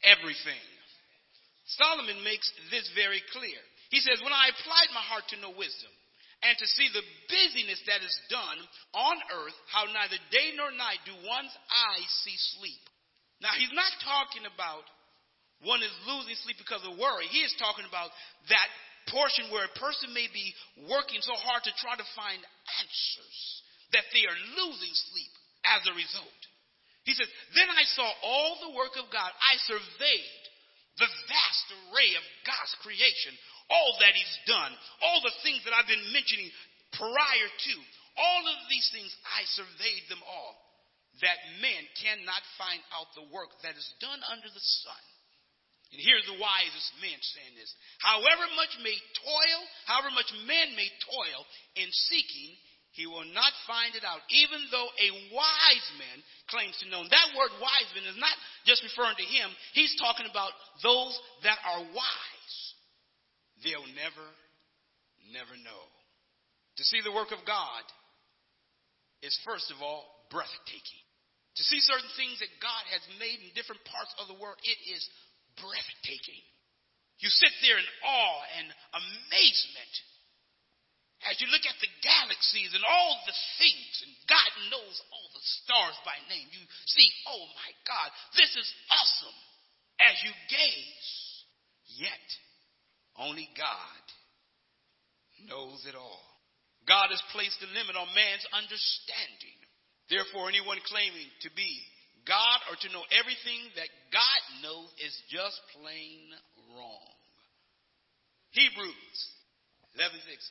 everything. 0.00 0.64
Solomon 1.76 2.24
makes 2.24 2.48
this 2.72 2.88
very 2.96 3.20
clear. 3.36 3.60
He 3.96 4.04
says, 4.04 4.20
When 4.20 4.36
I 4.36 4.52
applied 4.52 4.92
my 4.92 5.00
heart 5.00 5.24
to 5.32 5.40
know 5.40 5.56
wisdom, 5.56 5.88
and 6.44 6.52
to 6.60 6.68
see 6.68 6.92
the 6.92 7.00
busyness 7.32 7.80
that 7.88 8.04
is 8.04 8.12
done 8.28 8.60
on 8.92 9.16
earth, 9.40 9.56
how 9.72 9.88
neither 9.88 10.20
day 10.28 10.52
nor 10.52 10.68
night 10.68 11.00
do 11.08 11.16
one's 11.24 11.56
eyes 11.72 12.10
see 12.20 12.36
sleep. 12.60 12.84
Now, 13.40 13.56
he's 13.56 13.72
not 13.72 13.88
talking 14.04 14.44
about 14.44 14.84
one 15.64 15.80
is 15.80 15.96
losing 16.04 16.36
sleep 16.44 16.60
because 16.60 16.84
of 16.84 17.00
worry. 17.00 17.24
He 17.32 17.40
is 17.40 17.56
talking 17.56 17.88
about 17.88 18.12
that 18.52 18.68
portion 19.08 19.48
where 19.48 19.64
a 19.64 19.80
person 19.80 20.12
may 20.12 20.28
be 20.28 20.52
working 20.84 21.24
so 21.24 21.32
hard 21.32 21.64
to 21.64 21.72
try 21.80 21.96
to 21.96 22.12
find 22.12 22.40
answers 22.84 23.38
that 23.96 24.04
they 24.12 24.28
are 24.28 24.40
losing 24.60 24.92
sleep 24.92 25.32
as 25.72 25.88
a 25.88 25.96
result. 25.96 26.40
He 27.08 27.16
says, 27.16 27.32
Then 27.56 27.72
I 27.72 27.88
saw 27.96 28.04
all 28.20 28.60
the 28.60 28.76
work 28.76 29.00
of 29.00 29.08
God. 29.08 29.32
I 29.40 29.56
surveyed 29.64 30.42
the 31.00 31.08
vast 31.28 31.66
array 31.88 32.12
of 32.16 32.24
God's 32.44 32.74
creation, 32.84 33.32
all 33.70 33.90
that 34.00 34.14
He's 34.14 34.36
done, 34.46 34.72
all 35.02 35.20
the 35.22 35.36
things 35.42 35.62
that 35.66 35.74
I've 35.74 35.90
been 35.90 36.12
mentioning 36.14 36.50
prior 36.94 37.48
to. 37.50 37.74
All 38.16 38.44
of 38.48 38.58
these 38.72 38.88
things, 38.96 39.12
I 39.28 39.44
surveyed 39.52 40.08
them 40.08 40.24
all. 40.24 40.56
That 41.20 41.36
man 41.60 41.82
cannot 42.00 42.42
find 42.60 42.80
out 42.92 43.12
the 43.12 43.28
work 43.32 43.52
that 43.64 43.76
is 43.76 43.88
done 44.00 44.20
under 44.32 44.48
the 44.48 44.66
sun. 44.84 45.04
And 45.92 46.02
here's 46.02 46.26
the 46.26 46.36
wisest 46.36 46.90
man 46.98 47.16
saying 47.20 47.54
this. 47.56 47.72
However 48.02 48.44
much 48.58 48.74
may 48.82 48.96
toil, 49.22 49.60
however 49.86 50.10
much 50.12 50.28
man 50.44 50.74
may 50.74 50.90
toil 51.08 51.40
in 51.78 51.88
seeking, 52.10 52.58
he 52.96 53.04
will 53.04 53.28
not 53.36 53.52
find 53.68 53.92
it 53.92 54.02
out, 54.08 54.24
even 54.32 54.60
though 54.72 54.88
a 54.88 55.10
wise 55.28 55.88
man 56.00 56.18
claims 56.48 56.74
to 56.80 56.88
know. 56.88 57.04
And 57.04 57.12
that 57.12 57.36
word 57.36 57.52
wise 57.60 57.90
man 57.92 58.08
is 58.08 58.16
not 58.16 58.32
just 58.64 58.82
referring 58.82 59.20
to 59.20 59.28
him, 59.28 59.52
he's 59.76 59.92
talking 60.00 60.24
about 60.24 60.56
those 60.80 61.12
that 61.44 61.60
are 61.60 61.84
wise. 61.92 62.35
They'll 63.66 63.90
never, 63.98 64.26
never 65.34 65.58
know. 65.58 65.82
To 66.78 66.84
see 66.86 67.02
the 67.02 67.10
work 67.10 67.34
of 67.34 67.42
God 67.42 67.82
is, 69.26 69.34
first 69.42 69.74
of 69.74 69.82
all, 69.82 70.06
breathtaking. 70.30 71.02
To 71.58 71.64
see 71.66 71.82
certain 71.82 72.12
things 72.14 72.38
that 72.38 72.62
God 72.62 72.84
has 72.94 73.02
made 73.18 73.42
in 73.42 73.50
different 73.58 73.82
parts 73.90 74.14
of 74.22 74.30
the 74.30 74.38
world, 74.38 74.60
it 74.62 74.78
is 74.86 75.02
breathtaking. 75.58 76.46
You 77.18 77.26
sit 77.26 77.50
there 77.64 77.80
in 77.80 77.88
awe 78.06 78.40
and 78.60 78.68
amazement 78.70 79.94
as 81.26 81.40
you 81.42 81.48
look 81.50 81.64
at 81.66 81.80
the 81.82 81.90
galaxies 82.06 82.70
and 82.70 82.84
all 82.86 83.18
the 83.26 83.34
things, 83.58 83.94
and 84.06 84.12
God 84.30 84.50
knows 84.70 84.96
all 85.10 85.28
the 85.34 85.42
stars 85.64 85.96
by 86.06 86.14
name. 86.28 86.46
You 86.54 86.62
see, 86.86 87.08
oh 87.26 87.44
my 87.56 87.70
God, 87.88 88.08
this 88.36 88.52
is 88.52 88.68
awesome 88.94 89.38
as 90.06 90.14
you 90.22 90.32
gaze. 90.52 91.10
Yet, 91.96 92.28
only 93.18 93.48
God 93.56 94.04
knows 95.48 95.84
it 95.88 95.94
all. 95.94 96.24
God 96.86 97.10
has 97.10 97.22
placed 97.34 97.58
a 97.62 97.70
limit 97.74 97.98
on 97.98 98.06
man's 98.14 98.46
understanding. 98.54 99.58
Therefore, 100.08 100.48
anyone 100.48 100.78
claiming 100.86 101.26
to 101.42 101.50
be 101.56 101.82
God 102.26 102.58
or 102.70 102.76
to 102.78 102.92
know 102.94 103.02
everything 103.10 103.62
that 103.74 103.90
God 104.14 104.42
knows 104.62 104.90
is 105.02 105.14
just 105.30 105.58
plain 105.74 106.30
wrong. 106.74 107.14
Hebrews 108.54 109.18
11:6. 109.98 110.50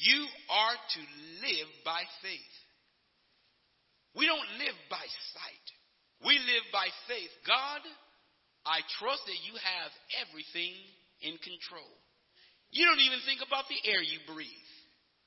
You 0.00 0.26
are 0.48 0.76
to 0.76 1.00
live 1.42 1.70
by 1.84 2.02
faith. 2.22 2.54
We 4.14 4.26
don't 4.26 4.58
live 4.58 4.78
by 4.88 5.06
sight. 5.34 5.66
We 6.24 6.38
live 6.38 6.64
by 6.72 6.88
faith. 7.06 7.30
God, 7.46 7.82
I 8.66 8.80
trust 8.98 9.24
that 9.26 9.44
you 9.44 9.54
have 9.56 9.92
everything 10.26 10.74
in 11.22 11.36
control. 11.40 11.92
You 12.70 12.86
don't 12.86 13.02
even 13.02 13.18
think 13.26 13.42
about 13.42 13.66
the 13.66 13.80
air 13.86 14.00
you 14.00 14.22
breathe. 14.26 14.70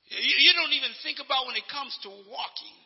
You 0.08 0.52
don't 0.52 0.76
even 0.76 0.92
think 1.00 1.20
about 1.20 1.48
when 1.48 1.56
it 1.56 1.64
comes 1.68 1.92
to 2.04 2.10
walking. 2.28 2.76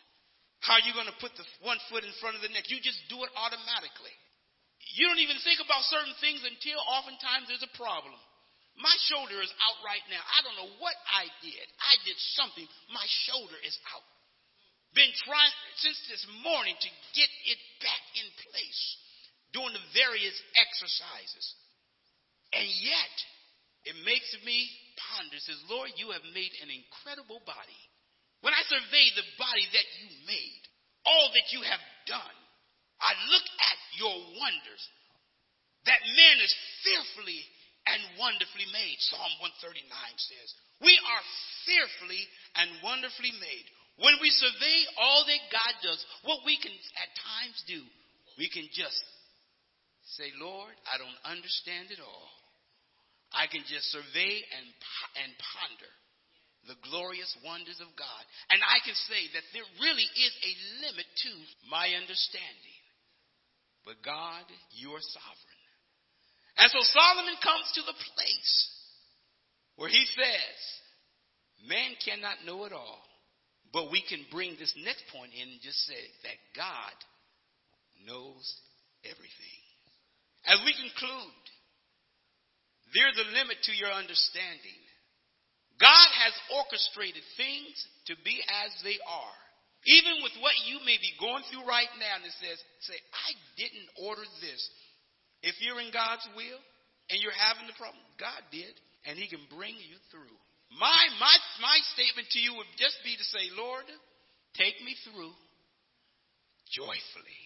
How 0.63 0.79
you're 0.83 0.95
going 0.95 1.11
to 1.11 1.23
put 1.23 1.35
the 1.39 1.47
one 1.63 1.79
foot 1.91 2.03
in 2.03 2.15
front 2.19 2.35
of 2.35 2.43
the 2.43 2.51
next? 2.51 2.71
You 2.71 2.83
just 2.83 2.99
do 3.07 3.23
it 3.23 3.31
automatically. 3.39 4.15
You 4.99 5.07
don't 5.07 5.23
even 5.23 5.39
think 5.43 5.63
about 5.63 5.87
certain 5.87 6.15
things 6.23 6.43
until 6.43 6.79
oftentimes 6.83 7.47
there's 7.47 7.67
a 7.67 7.79
problem. 7.79 8.19
My 8.79 8.95
shoulder 9.11 9.43
is 9.43 9.51
out 9.51 9.79
right 9.83 10.03
now. 10.07 10.23
I 10.23 10.39
don't 10.47 10.59
know 10.59 10.73
what 10.79 10.95
I 11.11 11.27
did. 11.43 11.67
I 11.83 11.95
did 12.07 12.15
something. 12.39 12.67
My 12.95 13.07
shoulder 13.27 13.59
is 13.67 13.75
out. 13.91 14.07
Been 14.95 15.11
trying 15.27 15.55
since 15.83 15.99
this 16.07 16.25
morning 16.47 16.79
to 16.79 16.91
get 17.13 17.31
it 17.51 17.61
back 17.83 18.05
in 18.17 18.27
place, 18.49 18.83
doing 19.53 19.75
the 19.75 19.85
various 19.93 20.35
exercises. 20.63 21.45
And 22.53 22.69
yet, 22.81 23.15
it 23.85 23.97
makes 24.05 24.31
me 24.45 24.69
ponder, 24.97 25.39
says, 25.41 25.61
Lord, 25.69 25.93
you 25.97 26.13
have 26.13 26.25
made 26.33 26.53
an 26.61 26.73
incredible 26.73 27.41
body. 27.45 27.83
When 28.41 28.55
I 28.55 28.63
survey 28.71 29.07
the 29.15 29.27
body 29.37 29.67
that 29.75 29.89
you 29.99 30.09
made, 30.25 30.63
all 31.05 31.29
that 31.35 31.49
you 31.51 31.61
have 31.67 31.83
done, 32.07 32.39
I 33.01 33.15
look 33.31 33.47
at 33.47 33.79
your 33.99 34.17
wonders. 34.39 34.83
That 35.87 36.03
man 36.05 36.37
is 36.43 36.55
fearfully 36.85 37.43
and 37.87 38.21
wonderfully 38.21 38.69
made. 38.75 38.99
Psalm 39.09 39.33
139 39.41 39.89
says, 40.19 40.49
We 40.83 40.93
are 40.93 41.25
fearfully 41.65 42.23
and 42.59 42.85
wonderfully 42.85 43.33
made. 43.41 43.67
When 43.99 44.15
we 44.23 44.31
survey 44.31 44.79
all 45.01 45.27
that 45.27 45.43
God 45.51 45.75
does, 45.83 46.01
what 46.23 46.47
we 46.47 46.55
can 46.61 46.71
at 46.71 47.11
times 47.19 47.59
do, 47.67 47.83
we 48.39 48.47
can 48.47 48.69
just 48.71 49.03
say, 50.15 50.31
Lord, 50.39 50.71
I 50.87 50.99
don't 51.03 51.21
understand 51.27 51.91
it 51.91 51.99
all. 51.99 52.31
I 53.33 53.47
can 53.47 53.63
just 53.69 53.93
survey 53.93 54.33
and, 54.57 54.67
and 55.25 55.31
ponder 55.37 55.93
the 56.67 56.81
glorious 56.85 57.33
wonders 57.45 57.81
of 57.81 57.89
God. 57.97 58.23
And 58.53 58.61
I 58.61 58.81
can 58.85 58.97
say 59.09 59.23
that 59.37 59.47
there 59.57 59.69
really 59.81 60.05
is 60.05 60.35
a 60.45 60.53
limit 60.85 61.09
to 61.09 61.33
my 61.69 61.93
understanding. 61.97 62.81
But 63.85 64.05
God, 64.05 64.45
you 64.77 64.93
are 64.93 65.05
sovereign. 65.05 65.65
And 66.61 66.69
so 66.69 66.81
Solomon 66.83 67.39
comes 67.41 67.69
to 67.79 67.83
the 67.87 67.97
place 67.97 68.53
where 69.77 69.89
he 69.89 70.05
says, 70.13 70.59
Man 71.67 71.97
cannot 72.05 72.45
know 72.45 72.65
it 72.67 72.73
all. 72.73 73.03
But 73.73 73.91
we 73.91 74.03
can 74.03 74.25
bring 74.31 74.57
this 74.59 74.73
next 74.85 75.05
point 75.13 75.33
in 75.35 75.49
and 75.49 75.61
just 75.61 75.79
say 75.85 76.03
that 76.25 76.39
God 76.57 76.97
knows 78.07 78.45
everything. 79.05 79.61
As 80.49 80.57
we 80.65 80.73
conclude, 80.73 81.45
there's 82.95 83.19
a 83.19 83.33
limit 83.37 83.59
to 83.69 83.75
your 83.77 83.93
understanding. 83.93 84.81
God 85.79 86.09
has 86.25 86.35
orchestrated 86.59 87.23
things 87.39 87.77
to 88.11 88.15
be 88.27 88.41
as 88.67 88.71
they 88.83 88.99
are. 89.07 89.39
Even 89.87 90.27
with 90.27 90.35
what 90.43 90.57
you 90.67 90.83
may 90.83 90.99
be 90.99 91.15
going 91.23 91.47
through 91.49 91.63
right 91.63 91.89
now, 92.03 92.19
and 92.19 92.27
it 92.27 92.35
says, 92.43 92.59
say, 92.83 92.99
I 93.15 93.31
didn't 93.55 93.89
order 94.11 94.27
this. 94.43 94.61
If 95.47 95.55
you're 95.63 95.79
in 95.79 95.95
God's 95.95 96.27
will 96.35 96.59
and 97.09 97.23
you're 97.23 97.37
having 97.37 97.71
the 97.71 97.79
problem, 97.79 98.03
God 98.19 98.43
did, 98.51 98.75
and 99.07 99.15
He 99.15 99.31
can 99.31 99.47
bring 99.55 99.79
you 99.79 99.97
through. 100.11 100.35
My, 100.75 101.01
my, 101.23 101.35
my 101.63 101.79
statement 101.95 102.27
to 102.35 102.41
you 102.43 102.59
would 102.59 102.69
just 102.75 102.99
be 103.07 103.15
to 103.15 103.27
say, 103.31 103.55
Lord, 103.55 103.87
take 104.59 104.77
me 104.83 104.99
through 105.07 105.33
joyfully. 106.75 107.41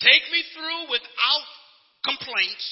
Take 0.00 0.24
me 0.30 0.40
through 0.54 0.94
without 0.94 1.46
complaints. 2.06 2.66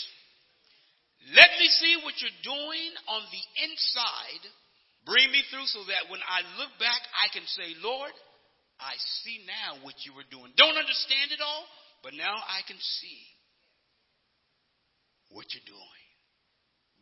Let 1.29 1.53
me 1.61 1.69
see 1.69 2.01
what 2.01 2.17
you're 2.21 2.43
doing 2.43 2.91
on 3.09 3.23
the 3.29 3.45
inside. 3.69 4.45
Bring 5.05 5.29
me 5.29 5.45
through 5.53 5.69
so 5.69 5.85
that 5.85 6.09
when 6.09 6.21
I 6.25 6.41
look 6.57 6.73
back, 6.81 7.01
I 7.13 7.29
can 7.33 7.45
say, 7.45 7.77
Lord, 7.85 8.13
I 8.81 8.97
see 9.23 9.45
now 9.45 9.85
what 9.85 10.01
you 10.09 10.17
were 10.17 10.29
doing. 10.33 10.53
Don't 10.57 10.77
understand 10.77 11.33
it 11.33 11.45
all, 11.45 11.65
but 12.03 12.17
now 12.17 12.41
I 12.41 12.65
can 12.65 12.81
see 12.81 13.21
what 15.29 15.53
you're 15.53 15.69
doing. 15.69 16.05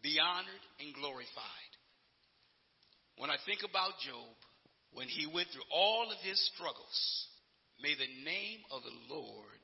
Be 0.03 0.19
honored 0.19 0.65
and 0.83 0.95
glorified. 0.95 1.73
When 3.19 3.31
I 3.31 3.39
think 3.47 3.63
about 3.63 3.99
Job, 4.03 4.35
when 4.93 5.07
he 5.07 5.27
went 5.27 5.49
through 5.51 5.67
all 5.71 6.11
of 6.11 6.19
his 6.23 6.39
struggles, 6.55 6.99
may 7.83 7.95
the 7.95 8.11
name 8.23 8.63
of 8.71 8.83
the 8.83 9.15
Lord 9.15 9.63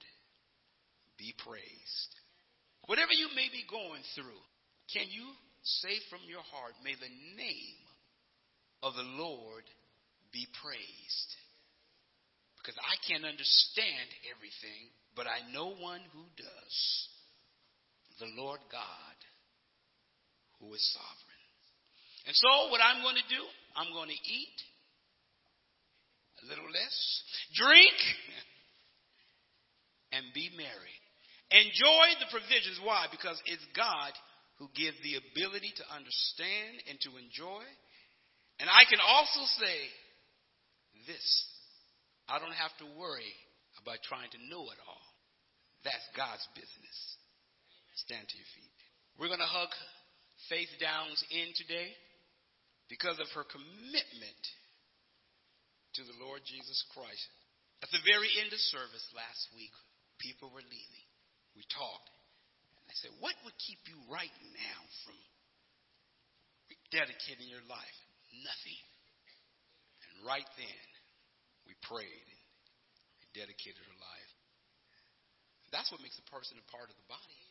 be 1.18 1.34
praised. 1.38 2.12
Whatever 2.86 3.12
you 3.12 3.28
may 3.34 3.48
be 3.48 3.64
going 3.70 4.02
through, 4.14 4.42
can 4.92 5.08
you 5.08 5.24
say 5.62 5.96
from 6.10 6.20
your 6.28 6.44
heart, 6.44 6.76
may 6.84 6.92
the 6.92 7.14
name 7.36 7.80
of 8.82 8.92
the 8.94 9.08
Lord 9.16 9.64
be 10.32 10.46
praised? 10.60 11.30
Because 12.60 12.76
I 12.80 12.96
can't 13.08 13.24
understand 13.24 14.08
everything, 14.28 14.92
but 15.16 15.24
I 15.24 15.40
know 15.52 15.72
one 15.76 16.00
who 16.12 16.24
does 16.36 16.76
the 18.20 18.28
Lord 18.36 18.60
God 18.70 19.18
who 20.60 20.72
is 20.72 20.84
sovereign. 20.92 21.44
And 22.26 22.36
so, 22.36 22.70
what 22.70 22.80
I'm 22.80 23.02
going 23.02 23.16
to 23.20 23.28
do, 23.28 23.42
I'm 23.76 23.92
going 23.92 24.08
to 24.08 24.20
eat 24.24 24.58
a 26.42 26.48
little 26.48 26.64
less, 26.64 26.96
drink, 27.52 27.98
and 30.12 30.24
be 30.32 30.48
merry. 30.56 30.96
Enjoy 31.50 32.06
the 32.20 32.30
provisions. 32.30 32.80
Why? 32.82 33.06
Because 33.10 33.40
it's 33.44 33.64
God 33.76 34.12
who 34.58 34.70
gives 34.72 34.96
the 35.02 35.18
ability 35.18 35.72
to 35.76 35.84
understand 35.92 36.80
and 36.88 36.96
to 37.04 37.18
enjoy. 37.18 37.64
And 38.62 38.70
I 38.70 38.86
can 38.86 39.02
also 39.02 39.42
say 39.60 39.76
this 41.10 41.26
I 42.28 42.38
don't 42.40 42.56
have 42.56 42.72
to 42.80 42.88
worry 42.96 43.34
about 43.82 44.00
trying 44.06 44.30
to 44.32 44.40
know 44.48 44.64
it 44.72 44.80
all. 44.88 45.06
That's 45.84 46.06
God's 46.16 46.46
business. 46.56 46.98
Stand 48.08 48.24
to 48.24 48.36
your 48.36 48.50
feet. 48.56 48.72
We're 49.20 49.30
going 49.30 49.44
to 49.44 49.46
hug 49.46 49.70
Faith 50.48 50.72
Downs 50.80 51.20
in 51.30 51.52
today 51.54 51.92
because 52.88 53.20
of 53.20 53.28
her 53.36 53.44
commitment 53.46 54.42
to 56.00 56.02
the 56.02 56.16
Lord 56.18 56.42
Jesus 56.42 56.82
Christ. 56.96 57.28
At 57.84 57.92
the 57.92 58.02
very 58.02 58.26
end 58.40 58.50
of 58.50 58.60
service 58.72 59.06
last 59.14 59.52
week, 59.54 59.72
people 60.18 60.50
were 60.50 60.64
leaving. 60.64 61.03
We 61.54 61.62
talked. 61.70 62.10
I 62.90 62.94
said, 62.98 63.14
What 63.22 63.34
would 63.46 63.56
keep 63.58 63.80
you 63.86 63.96
right 64.10 64.32
now 64.54 64.80
from 65.06 65.18
dedicating 66.90 67.50
your 67.50 67.64
life? 67.66 67.98
Nothing. 68.42 68.82
And 70.04 70.26
right 70.26 70.46
then, 70.58 70.86
we 71.66 71.74
prayed 71.86 72.28
and 73.22 73.28
dedicated 73.34 73.80
her 73.80 73.98
life. 73.98 74.32
That's 75.70 75.90
what 75.90 76.02
makes 76.02 76.18
a 76.18 76.26
person 76.30 76.58
a 76.58 76.66
part 76.70 76.90
of 76.90 76.96
the 76.98 77.08
body. 77.10 77.42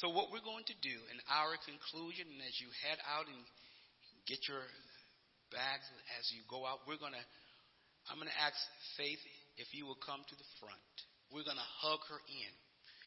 So, 0.00 0.12
what 0.12 0.28
we're 0.28 0.44
going 0.44 0.68
to 0.68 0.76
do 0.84 0.96
in 1.08 1.18
our 1.32 1.56
conclusion, 1.64 2.28
and 2.28 2.44
as 2.44 2.56
you 2.60 2.68
head 2.84 3.00
out 3.08 3.24
and 3.24 3.40
get 4.26 4.42
your 4.50 4.60
bags 5.50 5.86
as 6.18 6.26
you 6.34 6.42
go 6.50 6.66
out. 6.66 6.82
We're 6.86 7.00
gonna 7.00 7.22
I'm 8.10 8.18
gonna 8.18 8.34
ask 8.42 8.58
Faith 8.98 9.22
if 9.58 9.70
you 9.74 9.86
will 9.86 9.98
come 10.02 10.22
to 10.26 10.36
the 10.36 10.48
front. 10.58 10.94
We're 11.30 11.46
gonna 11.46 11.66
hug 11.82 12.02
her 12.10 12.20
in. 12.26 12.52